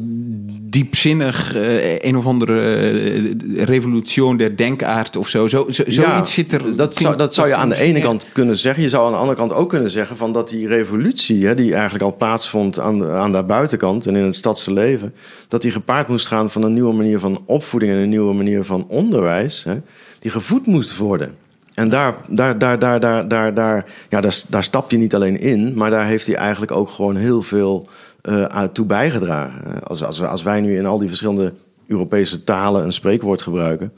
[0.75, 5.47] diepzinnig eh, een of andere uh, revolutie der denkaard of zo.
[5.47, 6.75] zo, zo zoiets Ja, zit er.
[6.75, 8.83] Dat zou, dat zou je aan de ene kant kunnen zeggen.
[8.83, 11.73] Je zou aan de andere kant ook kunnen zeggen van dat die revolutie, hè, die
[11.73, 15.13] eigenlijk al plaatsvond aan de, aan de buitenkant en in het stadse leven,
[15.47, 18.63] dat die gepaard moest gaan van een nieuwe manier van opvoeding en een nieuwe manier
[18.63, 19.75] van onderwijs, hè,
[20.19, 21.35] die gevoed moest worden.
[21.75, 25.39] En daar, daar, daar, daar, daar, daar, daar, ja, daar, daar stap je niet alleen
[25.39, 27.87] in, maar daar heeft hij eigenlijk ook gewoon heel veel
[28.23, 29.83] uh, toe bijgedragen.
[29.83, 31.53] Als, als, als wij nu in al die verschillende
[31.87, 33.93] Europese talen een spreekwoord gebruiken,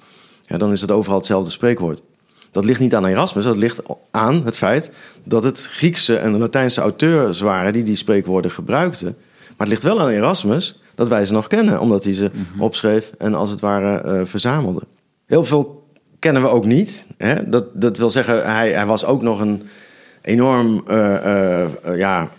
[0.47, 2.01] ja, dan is het overal hetzelfde spreekwoord.
[2.51, 4.91] Dat ligt niet aan Erasmus, dat ligt aan het feit
[5.23, 9.15] dat het Griekse en Latijnse auteurs waren die die spreekwoorden gebruikten.
[9.47, 12.61] Maar het ligt wel aan Erasmus dat wij ze nog kennen, omdat hij ze mm-hmm.
[12.61, 14.81] opschreef en als het ware uh, verzamelde.
[15.25, 15.76] Heel veel
[16.19, 17.05] kennen we ook niet.
[17.17, 17.49] Hè?
[17.49, 19.63] Dat, dat wil zeggen, hij, hij was ook nog een
[20.21, 22.29] enorm uh, uh, ja,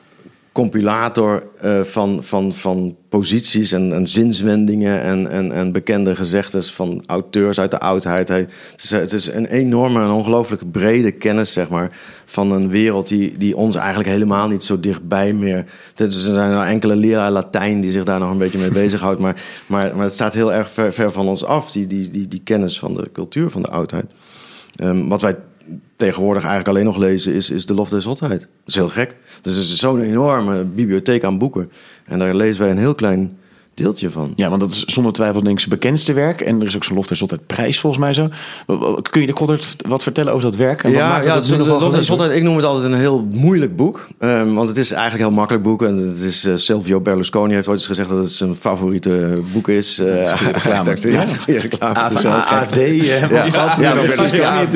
[0.59, 7.03] compilator uh, van, van, van posities en, en zinswendingen en, en, en bekende gezegdes van
[7.07, 8.29] auteurs uit de oudheid.
[8.29, 8.39] Hij,
[8.71, 13.09] het, is, het is een enorme en ongelooflijk brede kennis, zeg maar, van een wereld
[13.09, 15.65] die, die ons eigenlijk helemaal niet zo dichtbij meer.
[15.97, 19.97] Er zijn enkele leraar Latijn die zich daar nog een beetje mee bezighoudt, maar, maar,
[19.97, 22.79] maar het staat heel erg ver, ver van ons af, die, die, die, die kennis
[22.79, 24.07] van de cultuur van de oudheid.
[24.83, 25.37] Um, wat wij
[25.97, 28.41] tegenwoordig eigenlijk alleen nog lezen is, is De Lof der Zotheid.
[28.41, 29.17] Dat is heel gek.
[29.43, 31.71] Dus er is zo'n enorme bibliotheek aan boeken.
[32.05, 33.38] En daar lezen wij een heel klein
[33.79, 34.33] deeltje van.
[34.37, 36.41] Ja, want dat is zonder twijfel denk ik zijn bekendste werk.
[36.41, 38.29] En er is ook zo'n Lof der Zotheid prijs volgens mij zo.
[39.11, 40.85] Kun je de kort wat vertellen over dat werk?
[40.85, 43.29] En ja, wat ja dat het, Lof der Zotheid, ik noem het altijd een heel
[43.31, 44.07] moeilijk boek.
[44.19, 45.83] Um, want het is eigenlijk een heel makkelijk boek.
[45.83, 49.69] En het is, uh, Silvio Berlusconi heeft ooit eens gezegd dat het zijn favoriete boek
[49.69, 50.01] is.
[50.01, 51.11] Uh, dat is goede reclame.
[51.11, 52.09] ja, is goede reclame.
[52.09, 52.77] Dus AFD.
[52.77, 53.95] Uh, ja.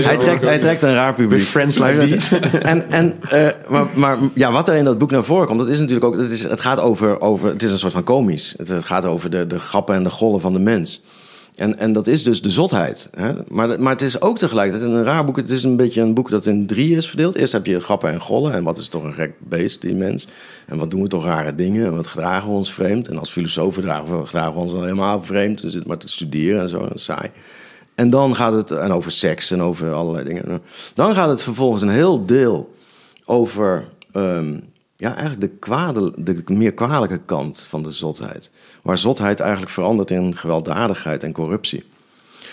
[0.03, 1.39] Hij, trekt, hij trekt een raar publiek.
[1.39, 2.39] With friends like these.
[2.39, 5.69] en, en, uh, maar, maar ja, wat er in dat boek naar voren komt, dat
[5.69, 6.17] is natuurlijk ook...
[6.17, 7.49] Het, is, het gaat over, over...
[7.49, 8.55] Het is een soort van komisch.
[8.57, 11.03] Het, het gaat over de, de grappen en de gollen van de mens.
[11.55, 13.09] En, en dat is dus de zotheid.
[13.17, 13.33] Hè?
[13.49, 15.37] Maar, maar het is ook tegelijkertijd een raar boek.
[15.37, 17.35] Het is een beetje een boek dat in drie is verdeeld.
[17.35, 18.53] Eerst heb je grappen en gollen.
[18.53, 20.27] En wat is toch een gek beest, die mens?
[20.67, 21.87] En wat doen we toch rare dingen?
[21.87, 23.09] En wat gedragen we ons vreemd?
[23.09, 25.61] En als filosofen gedragen we, gedragen we ons dan helemaal vreemd.
[25.61, 26.85] We zitten maar te studeren en zo.
[26.85, 27.31] En saai.
[27.95, 30.63] En dan gaat het en over seks en over allerlei dingen.
[30.95, 32.75] Dan gaat het vervolgens een heel deel
[33.25, 33.89] over...
[34.13, 34.71] Um,
[35.03, 38.51] ja, eigenlijk de, kwade, de meer kwalijke kant van de zotheid.
[38.83, 41.85] Waar zotheid eigenlijk verandert in gewelddadigheid en corruptie.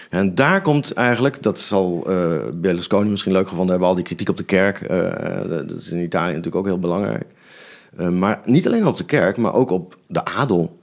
[0.10, 4.30] En daar komt eigenlijk, dat zal uh, Berlusconi misschien leuk gevonden hebben, al die kritiek
[4.30, 4.82] op de kerk.
[4.92, 7.26] Uh, dat is in Italië natuurlijk ook heel belangrijk.
[8.12, 10.80] Maar niet alleen op de kerk, maar ook op de adel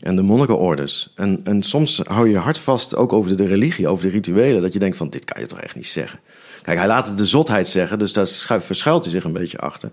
[0.00, 1.12] en de monnikenorders.
[1.14, 4.72] En, en soms hou je hart vast ook over de religie, over de rituelen, dat
[4.72, 6.18] je denkt van dit kan je toch echt niet zeggen.
[6.62, 8.26] Kijk, hij laat het de zotheid zeggen, dus daar
[8.60, 9.90] verschuilt hij zich een beetje achter.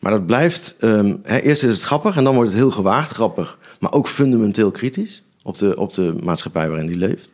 [0.00, 0.74] Maar dat blijft,
[1.22, 4.70] hè, eerst is het grappig en dan wordt het heel gewaagd grappig, maar ook fundamenteel
[4.70, 7.28] kritisch op de, op de maatschappij waarin hij leeft.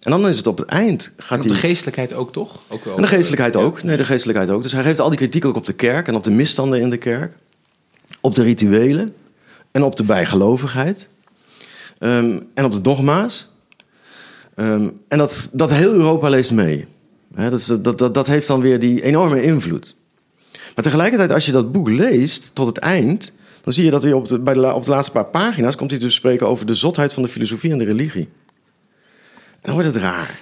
[0.00, 1.12] En dan is het op het eind.
[1.16, 2.62] Gaat en op de geestelijkheid ook toch?
[2.68, 3.82] Ook wel, en de geestelijkheid ook.
[3.82, 4.62] Nee, de geestelijkheid ook.
[4.62, 6.90] Dus hij geeft al die kritiek ook op de kerk en op de misstanden in
[6.90, 7.34] de kerk.
[8.20, 9.14] Op de rituelen
[9.70, 11.08] en op de bijgelovigheid.
[11.98, 13.50] Um, en op de dogma's.
[14.56, 16.86] Um, en dat, dat heel Europa leest mee.
[17.34, 19.96] He, dat, dat, dat, dat heeft dan weer die enorme invloed.
[20.50, 23.32] Maar tegelijkertijd, als je dat boek leest tot het eind,
[23.70, 25.90] dan zie je dat hij op de, bij de, op de laatste paar pagina's komt
[25.90, 28.28] hij te spreken over de zotheid van de filosofie en de religie.
[29.50, 30.38] En dan wordt het raar.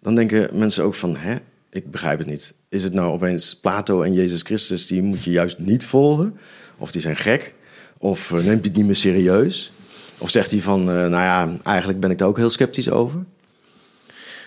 [0.00, 1.36] Dan denken mensen ook van, hè,
[1.70, 2.54] ik begrijp het niet.
[2.68, 6.36] Is het nou opeens Plato en Jezus Christus, die moet je juist niet volgen?
[6.78, 7.54] Of die zijn gek?
[7.98, 9.72] Of uh, neemt hij het niet meer serieus?
[10.18, 13.24] Of zegt hij van, uh, nou ja, eigenlijk ben ik daar ook heel sceptisch over?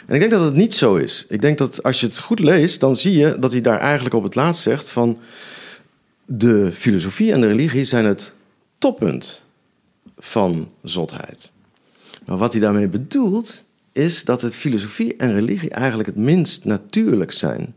[0.06, 1.26] En ik denk dat het niet zo is.
[1.30, 4.16] Ik denk dat als je het goed leest, dan zie je dat hij daar eigenlijk
[4.16, 5.20] op het laatst zegt van...
[6.28, 8.34] de filosofie en de religie zijn het
[8.78, 9.44] toppunt
[10.18, 11.52] van zotheid.
[12.26, 17.32] Maar wat hij daarmee bedoelt, is dat het filosofie en religie eigenlijk het minst natuurlijk
[17.32, 17.76] zijn.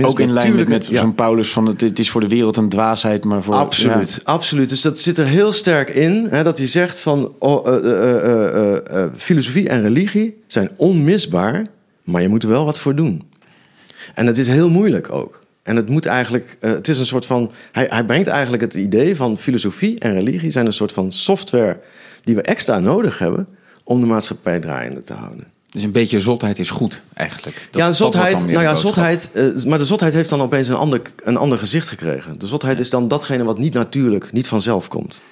[0.00, 2.68] Ook in lijn met, met zo'n Paulus van het, het is voor de wereld een
[2.68, 3.54] dwaasheid, maar voor...
[3.54, 4.20] Absoluut, ja.
[4.24, 4.68] absoluut.
[4.68, 8.76] Dus dat zit er heel sterk in, hè, dat hij zegt van oh, uh, uh,
[8.92, 11.66] uh, filosofie en religie zijn onmisbaar,
[12.02, 13.22] maar je moet er wel wat voor doen.
[14.14, 15.41] En het is heel moeilijk ook.
[15.62, 19.16] En het moet eigenlijk, het is een soort van, hij, hij brengt eigenlijk het idee
[19.16, 21.80] van filosofie en religie zijn een soort van software
[22.24, 23.48] die we extra nodig hebben
[23.84, 25.46] om de maatschappij draaiende te houden.
[25.70, 27.68] Dus een beetje zotheid is goed, eigenlijk.
[27.70, 31.00] Dat, ja, zotheid, nou ja, zotheid, uh, maar de zotheid heeft dan opeens een ander,
[31.24, 32.38] een ander gezicht gekregen.
[32.38, 35.22] De zotheid is dan datgene wat niet natuurlijk, niet vanzelf komt.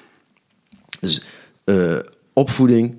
[1.01, 1.23] Dus
[1.65, 1.97] uh,
[2.33, 2.95] opvoeding,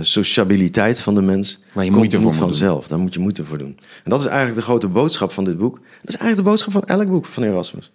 [0.00, 1.62] sociabiliteit van de mens.
[1.72, 2.80] Waar je moeite voor vanzelf.
[2.80, 2.88] Doen.
[2.88, 3.78] Daar moet je moeite voor doen.
[4.04, 5.74] En dat is eigenlijk de grote boodschap van dit boek.
[5.74, 7.90] Dat is eigenlijk de boodschap van elk boek van Erasmus.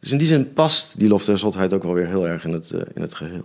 [0.00, 2.52] Dus in die zin past die lof der zotheid ook wel weer heel erg in
[2.52, 3.44] het, in het geheel.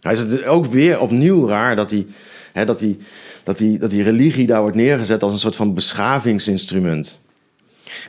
[0.00, 2.06] Hij is het ook weer opnieuw raar dat die,
[2.52, 2.98] hè, dat, die,
[3.42, 7.18] dat, die, dat die religie daar wordt neergezet als een soort van beschavingsinstrument.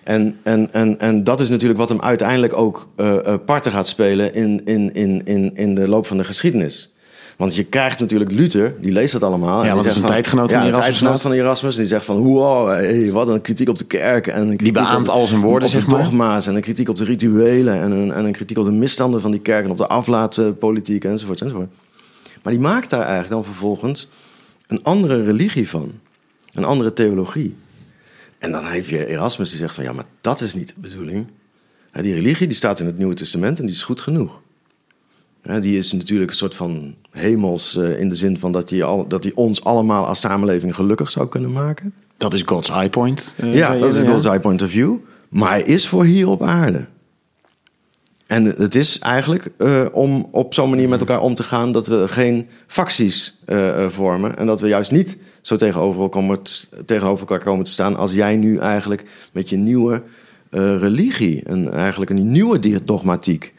[0.04, 4.34] En, en, en, en dat is natuurlijk wat hem uiteindelijk ook uh, parten gaat spelen
[4.34, 6.96] in, in, in, in, in de loop van de geschiedenis.
[7.38, 9.64] Want je krijgt natuurlijk Luther, die leest dat allemaal.
[9.64, 10.86] Ja, en dat is een van, tijdgenoot van ja, Erasmus.
[10.86, 11.74] tijdgenoot van Erasmus.
[11.74, 14.28] En die zegt van, wow, hey, wat een kritiek op de kerk.
[14.28, 16.04] En een die beaamt al zijn woorden, op zeg de maar.
[16.04, 17.82] dogma's en een kritiek op de rituelen.
[17.82, 21.04] En een, en een kritiek op de misstanden van die kerk en op de aflaatpolitiek
[21.04, 21.70] enzovoort enzovoort.
[22.44, 24.10] Maar die maakt daar eigenlijk dan vervolgens
[24.68, 25.92] een andere religie van.
[26.54, 27.56] Een andere theologie.
[28.40, 31.28] En dan heb je Erasmus die zegt van ja, maar dat is niet de bedoeling.
[32.02, 34.40] Die religie die staat in het Nieuwe Testament en die is goed genoeg.
[35.60, 39.24] Die is natuurlijk een soort van hemels in de zin van dat die, al, dat
[39.24, 41.94] die ons allemaal als samenleving gelukkig zou kunnen maken.
[42.18, 43.36] Dat is God's eye point.
[43.44, 44.96] Uh, ja, dat is God's eye point of view.
[45.30, 46.86] Maar hij is voor hier op aarde.
[48.28, 51.88] En het is eigenlijk uh, om op zo'n manier met elkaar om te gaan dat
[51.88, 54.38] we geen facties uh, vormen.
[54.38, 56.38] En dat we juist niet zo tegenover elkaar,
[56.86, 60.04] tegenover elkaar komen te staan als jij nu eigenlijk met je nieuwe
[60.52, 63.54] religie, en eigenlijk een nieuwe dogmatiek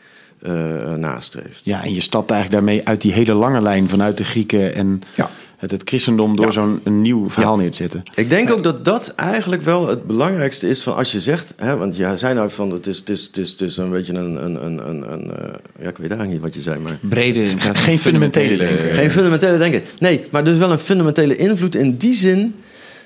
[0.96, 1.60] nastreeft.
[1.64, 5.00] Ja, en je stapt eigenlijk daarmee uit die hele lange lijn vanuit de Grieken en
[5.14, 5.30] ja.
[5.56, 6.52] het, het christendom door ja.
[6.52, 7.60] zo'n nieuw verhaal ja.
[7.60, 8.02] neer te zetten.
[8.14, 11.76] Ik denk ook dat dat eigenlijk wel het belangrijkste is van als je zegt, hè,
[11.76, 14.14] want jij zei nou van het is, het is, het is, het is een beetje
[14.14, 16.98] een, een, een, een, een uh, ja, ik weet eigenlijk niet wat je zei, maar
[17.00, 17.44] brede,
[17.86, 19.82] geen fundamentele denken, geen fundamentele denken.
[19.98, 22.54] Nee, maar dus wel een fundamentele invloed in die zin.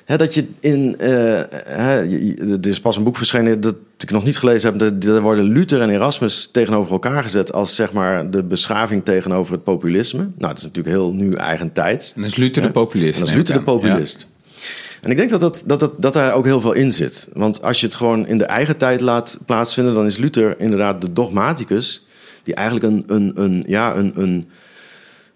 [0.04, 0.96] Hè, dat je in.
[1.00, 1.08] Uh,
[1.66, 2.00] hè,
[2.50, 5.00] er is pas een boek verschenen dat ik nog niet gelezen heb.
[5.02, 7.52] Daar worden Luther en Erasmus tegenover elkaar gezet.
[7.52, 10.18] als zeg maar de beschaving tegenover het populisme.
[10.18, 12.12] Nou, dat is natuurlijk heel nu eigen tijd.
[12.16, 13.14] En is Luther de populist.
[13.14, 14.26] En dat is Luther de populist.
[14.28, 14.30] Ja.
[15.02, 17.28] En ik denk dat, dat, dat, dat, dat daar ook heel veel in zit.
[17.32, 19.94] Want als je het gewoon in de eigen tijd laat plaatsvinden.
[19.94, 22.06] dan is Luther inderdaad de dogmaticus.
[22.42, 24.48] die eigenlijk een, een, een, ja, een, een,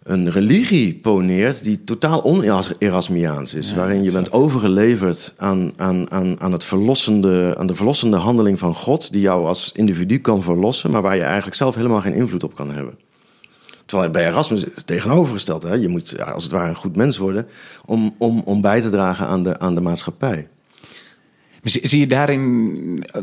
[0.07, 3.71] een religie poneert die totaal on-Erasmiaans is.
[3.71, 8.59] Ja, waarin je bent overgeleverd aan, aan, aan, aan, het verlossende, aan de verlossende handeling
[8.59, 9.13] van God...
[9.13, 10.91] die jou als individu kan verlossen...
[10.91, 12.99] maar waar je eigenlijk zelf helemaal geen invloed op kan hebben.
[13.87, 15.63] Terwijl bij Erasmus is het tegenovergesteld.
[15.63, 15.75] Hè?
[15.75, 17.47] Je moet als het ware een goed mens worden...
[17.85, 20.49] om, om, om bij te dragen aan de, aan de maatschappij.
[21.67, 23.23] Zie, je daarin eh,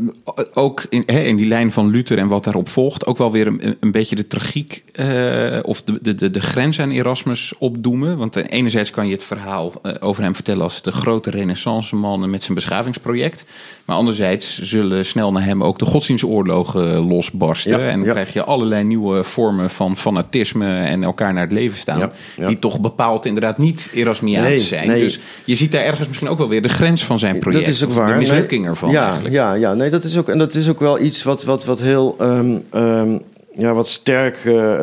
[0.53, 3.47] ook in, hè, in die lijn van Luther en wat daarop volgt, ook wel weer
[3.47, 8.17] een, een beetje de tragiek eh, of de, de, de grens aan Erasmus opdoemen?
[8.17, 12.29] Want eh, enerzijds kan je het verhaal over hem vertellen als de grote renaissance man
[12.29, 13.45] met zijn beschavingsproject.
[13.85, 17.79] Maar anderzijds zullen snel na hem ook de godsdienstoorlogen losbarsten.
[17.79, 18.11] Ja, en dan ja.
[18.11, 22.11] krijg je allerlei nieuwe vormen van fanatisme en elkaar naar het leven staan.
[22.37, 22.47] Ja.
[22.47, 24.87] Die toch bepaald inderdaad niet Erasmiaans Nee, zijn.
[24.87, 24.99] nee.
[24.99, 27.65] Dus je ziet daar ergens misschien ook wel weer de grens van zijn project.
[27.65, 28.07] Dat is ook waar.
[28.07, 29.33] De mislukking Nee, ervan ja, eigenlijk.
[29.33, 31.79] Ja, ja, nee, dat is ook, en dat is ook wel iets wat, wat, wat
[31.81, 32.15] heel.
[32.19, 33.17] ehm, ehm,
[33.57, 34.73] ja, wat sterk eh,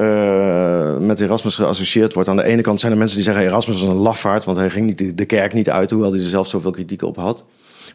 [0.91, 2.29] eh, met Erasmus geassocieerd wordt.
[2.29, 4.71] Aan de ene kant zijn er mensen die zeggen: Erasmus was een lafaard, want hij
[4.71, 7.45] ging niet de, de kerk niet uit, hoewel hij er zelf zoveel kritiek op had.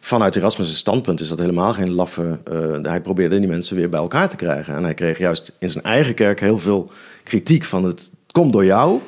[0.00, 2.38] Vanuit Erasmus' standpunt is dat helemaal geen laffe.
[2.44, 4.74] eh, hij probeerde die mensen weer bij elkaar te krijgen.
[4.74, 6.90] En hij kreeg juist in zijn eigen kerk heel veel
[7.22, 9.00] kritiek van het komt door jou.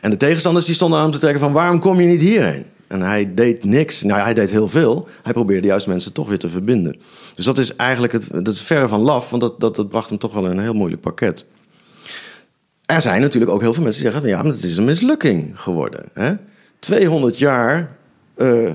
[0.00, 2.64] En de tegenstanders die stonden aan hem te trekken van waarom kom je niet hierheen?
[2.86, 4.02] En hij deed niks.
[4.02, 5.08] Nou, hij deed heel veel.
[5.22, 6.96] Hij probeerde juist mensen toch weer te verbinden.
[7.34, 10.32] Dus dat is eigenlijk het, verre van laf, want dat, dat, dat bracht hem toch
[10.32, 11.44] wel in een heel moeilijk pakket.
[12.86, 14.84] Er zijn natuurlijk ook heel veel mensen die zeggen van ja, maar het is een
[14.84, 16.04] mislukking geworden.
[16.12, 16.34] Hè?
[16.78, 17.96] 200 jaar
[18.34, 18.70] eh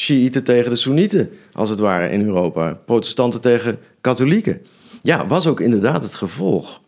[0.00, 2.74] Shiiten tegen de Soenieten, als het ware, in Europa.
[2.84, 4.62] Protestanten tegen katholieken.
[5.02, 6.80] Ja, was ook inderdaad het gevolg.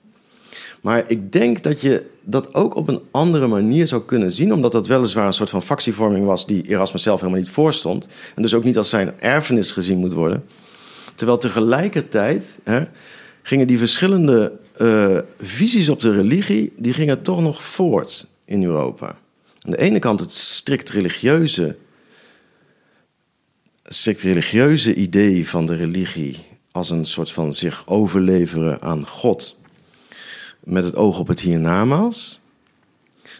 [0.80, 4.72] Maar ik denk dat je dat ook op een andere manier zou kunnen zien, omdat
[4.72, 8.06] dat weliswaar een soort van factievorming was die Erasmus zelf helemaal niet voorstond.
[8.34, 10.44] En dus ook niet als zijn erfenis gezien moet worden.
[11.14, 12.84] Terwijl tegelijkertijd hè,
[13.42, 19.06] gingen die verschillende eh, visies op de religie, die gingen toch nog voort in Europa.
[19.58, 21.76] Aan de ene kant het strikt religieuze,
[23.84, 26.38] strikt religieuze idee van de religie
[26.72, 29.56] als een soort van zich overleveren aan God
[30.64, 32.40] met het oog op het hiernamaals.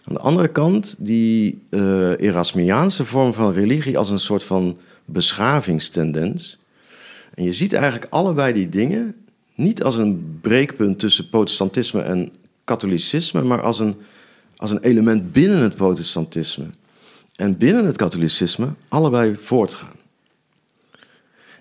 [0.05, 6.59] Aan de andere kant die eh Erasmiaanse vorm van religie als een soort van beschavingstendens.
[7.35, 9.15] En je ziet eigenlijk allebei die dingen
[9.55, 12.33] niet als een breekpunt tussen protestantisme en
[12.65, 13.97] katholicisme, maar als een,
[14.57, 16.67] als een element binnen het protestantisme
[17.37, 20.01] en binnen het katholicisme allebei voortgaan.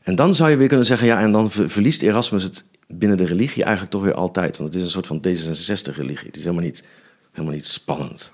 [0.03, 3.17] En dan zou je weer kunnen zeggen, ja, en dan ver- verliest Erasmus het binnen
[3.17, 4.57] de religie eigenlijk toch weer altijd.
[4.57, 6.27] Want het is een soort van D66-religie.
[6.27, 6.83] Het is helemaal niet,
[7.31, 8.33] helemaal niet spannend.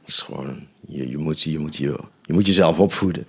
[0.00, 3.26] Het is gewoon, je, je, moet, je, moet je, je moet jezelf opvoeden.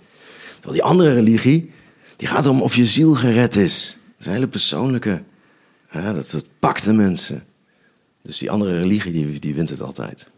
[0.54, 1.72] Terwijl die andere religie,
[2.16, 3.98] die gaat om of je ziel gered is.
[4.06, 5.24] Dat is een hele persoonlijke,
[5.92, 7.44] dat, dat pakt de mensen.
[8.22, 10.30] Dus die andere religie, die, die wint het altijd.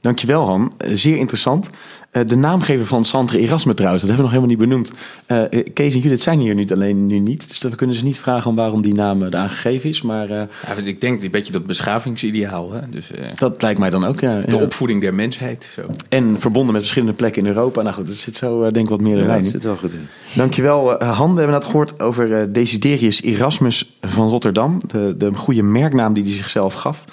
[0.00, 0.72] Dankjewel, Han.
[0.76, 1.70] Eh, Zeer interessant.
[2.10, 4.92] Eh, de naamgever van Santre Erasmus trouwens, dat hebben we nog helemaal niet benoemd.
[5.26, 7.48] Eh, Kees en Judith zijn hier nu alleen nu niet.
[7.48, 10.02] Dus we kunnen ze niet vragen om waarom die naam eraan gegeven is.
[10.02, 12.72] Maar eh, Ja, ik denk een beetje dat beschavingsideaal.
[12.72, 12.80] Hè?
[12.88, 14.40] Dus, eh, dat lijkt mij dan ook, ja.
[14.40, 15.68] de opvoeding der mensheid.
[15.74, 15.82] Zo.
[16.08, 17.82] En verbonden met verschillende plekken in Europa.
[17.82, 19.92] Nou goed, dat zit zo denk ik wat meer in Ja, dat zit wel goed
[19.92, 20.06] in.
[20.34, 21.32] Dankjewel, Han.
[21.32, 24.80] We hebben het gehoord over Desiderius Erasmus van Rotterdam.
[24.86, 27.04] De, de goede merknaam die hij zichzelf gaf.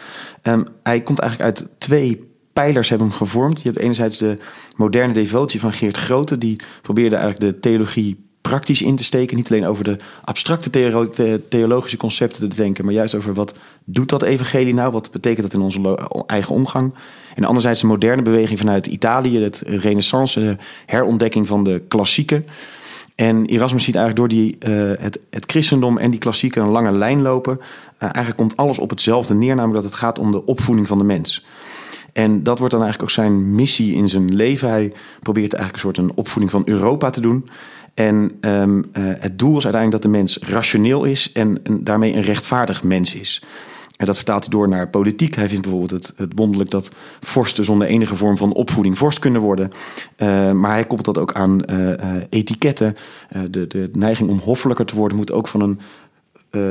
[0.42, 2.27] Ehm, hij komt eigenlijk uit twee
[2.64, 3.62] pijlers hebben hem gevormd.
[3.62, 4.38] Je hebt enerzijds de
[4.76, 6.38] moderne devotie van Geert Grote.
[6.38, 9.38] Die probeerde eigenlijk de theologie praktisch in te steken.
[9.38, 12.86] Niet alleen over de abstracte theo- the- theologische concepten te denken.
[12.86, 13.56] Maar juist over wat
[13.86, 14.92] doet dat evangelie nou?
[14.92, 16.94] Wat betekent dat in onze eigen omgang?
[17.36, 19.40] En anderzijds de moderne beweging vanuit Italië.
[19.40, 22.46] Het renaissance, de herontdekking van de klassieken.
[23.16, 26.92] En Erasmus ziet eigenlijk door die, eh, het, het christendom en die klassieken een lange
[26.92, 27.60] lijn lopen.
[27.98, 30.98] Eh, eigenlijk komt alles op hetzelfde neer, namelijk dat het gaat om de opvoeding van
[30.98, 31.46] de mens.
[32.18, 34.70] En dat wordt dan eigenlijk ook zijn missie in zijn leven.
[34.70, 37.50] Hij probeert eigenlijk een soort een opvoeding van Europa te doen.
[37.94, 42.22] En ehm, eh, het doel is uiteindelijk dat de mens rationeel is en, daarmee een
[42.22, 43.44] rechtvaardig mens is.
[43.98, 45.36] En dat vertaalt hij door naar politiek.
[45.36, 49.42] Hij vindt bijvoorbeeld het, het wonderlijk dat vorsten zonder enige vorm van opvoeding vorst kunnen
[49.42, 49.72] worden.
[50.16, 52.96] Eh, maar hij koppelt dat ook aan eh, etiketten.
[53.50, 55.80] De, de neiging om hoffelijker te worden moet ook van een,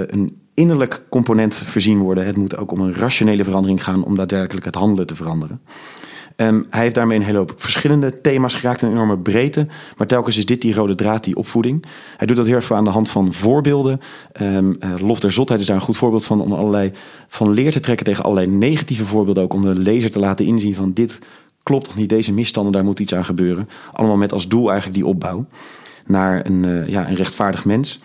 [0.08, 2.26] een innerlijk component voorzien worden.
[2.26, 5.60] Het moet ook om een rationele verandering gaan om daadwerkelijk het handelen te veranderen.
[6.36, 9.66] Ehm, hij heeft daarmee een hele hoop verschillende thema's geraakt, een enorme breedte.
[9.96, 11.84] Maar telkens is dit die rode draad, die opvoeding.
[12.16, 14.00] Hij doet dat heel erg aan de hand van voorbeelden.
[14.32, 14.58] Eh,
[14.98, 16.92] Lof der Zotheid is daar een goed voorbeeld van om allerlei
[17.28, 19.42] van leer te trekken tegen allerlei negatieve voorbeelden.
[19.42, 21.18] Ook om de lezer te laten inzien van dit
[21.62, 23.68] klopt toch niet, deze misstanden, daar moet iets aan gebeuren.
[23.92, 25.46] Allemaal met als doel eigenlijk die opbouw
[26.06, 28.00] naar een, eh, ja, een rechtvaardig mens.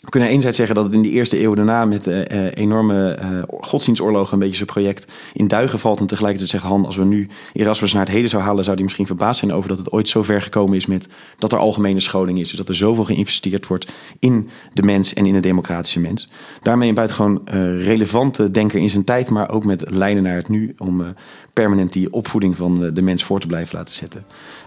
[0.00, 3.10] We kunnen enerzijds zeggen dat het in de eerste eeuw daarna met eh, eh, enorme
[3.10, 3.28] eh,
[3.60, 6.00] godsdienstoorlogen een beetje zijn project in duigen valt.
[6.00, 8.84] En tegelijkertijd zegt Han, als we nu Erasmus naar het heden zou halen, zou hij
[8.84, 12.00] misschien verbaasd zijn over dat het ooit zo ver gekomen is met dat er algemene
[12.00, 12.48] scholing is.
[12.48, 16.28] Dus dat er zoveel geïnvesteerd wordt in de mens en in de democratische mens.
[16.62, 20.48] Daarmee een buitengewoon eh, relevante denker in zijn tijd, maar ook met lijnen naar het
[20.48, 21.14] nu om
[21.52, 24.24] permanent die opvoeding van de mens voor te blijven laten zetten.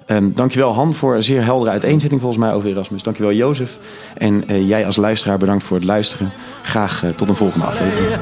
[0.07, 3.03] Um, dankjewel Han voor een zeer heldere uiteenzetting volgens mij over Erasmus.
[3.03, 3.77] Dankjewel Jozef.
[4.17, 6.31] En uh, jij als luisteraar bedankt voor het luisteren.
[6.63, 8.19] Graag uh, tot een volgende aflevering.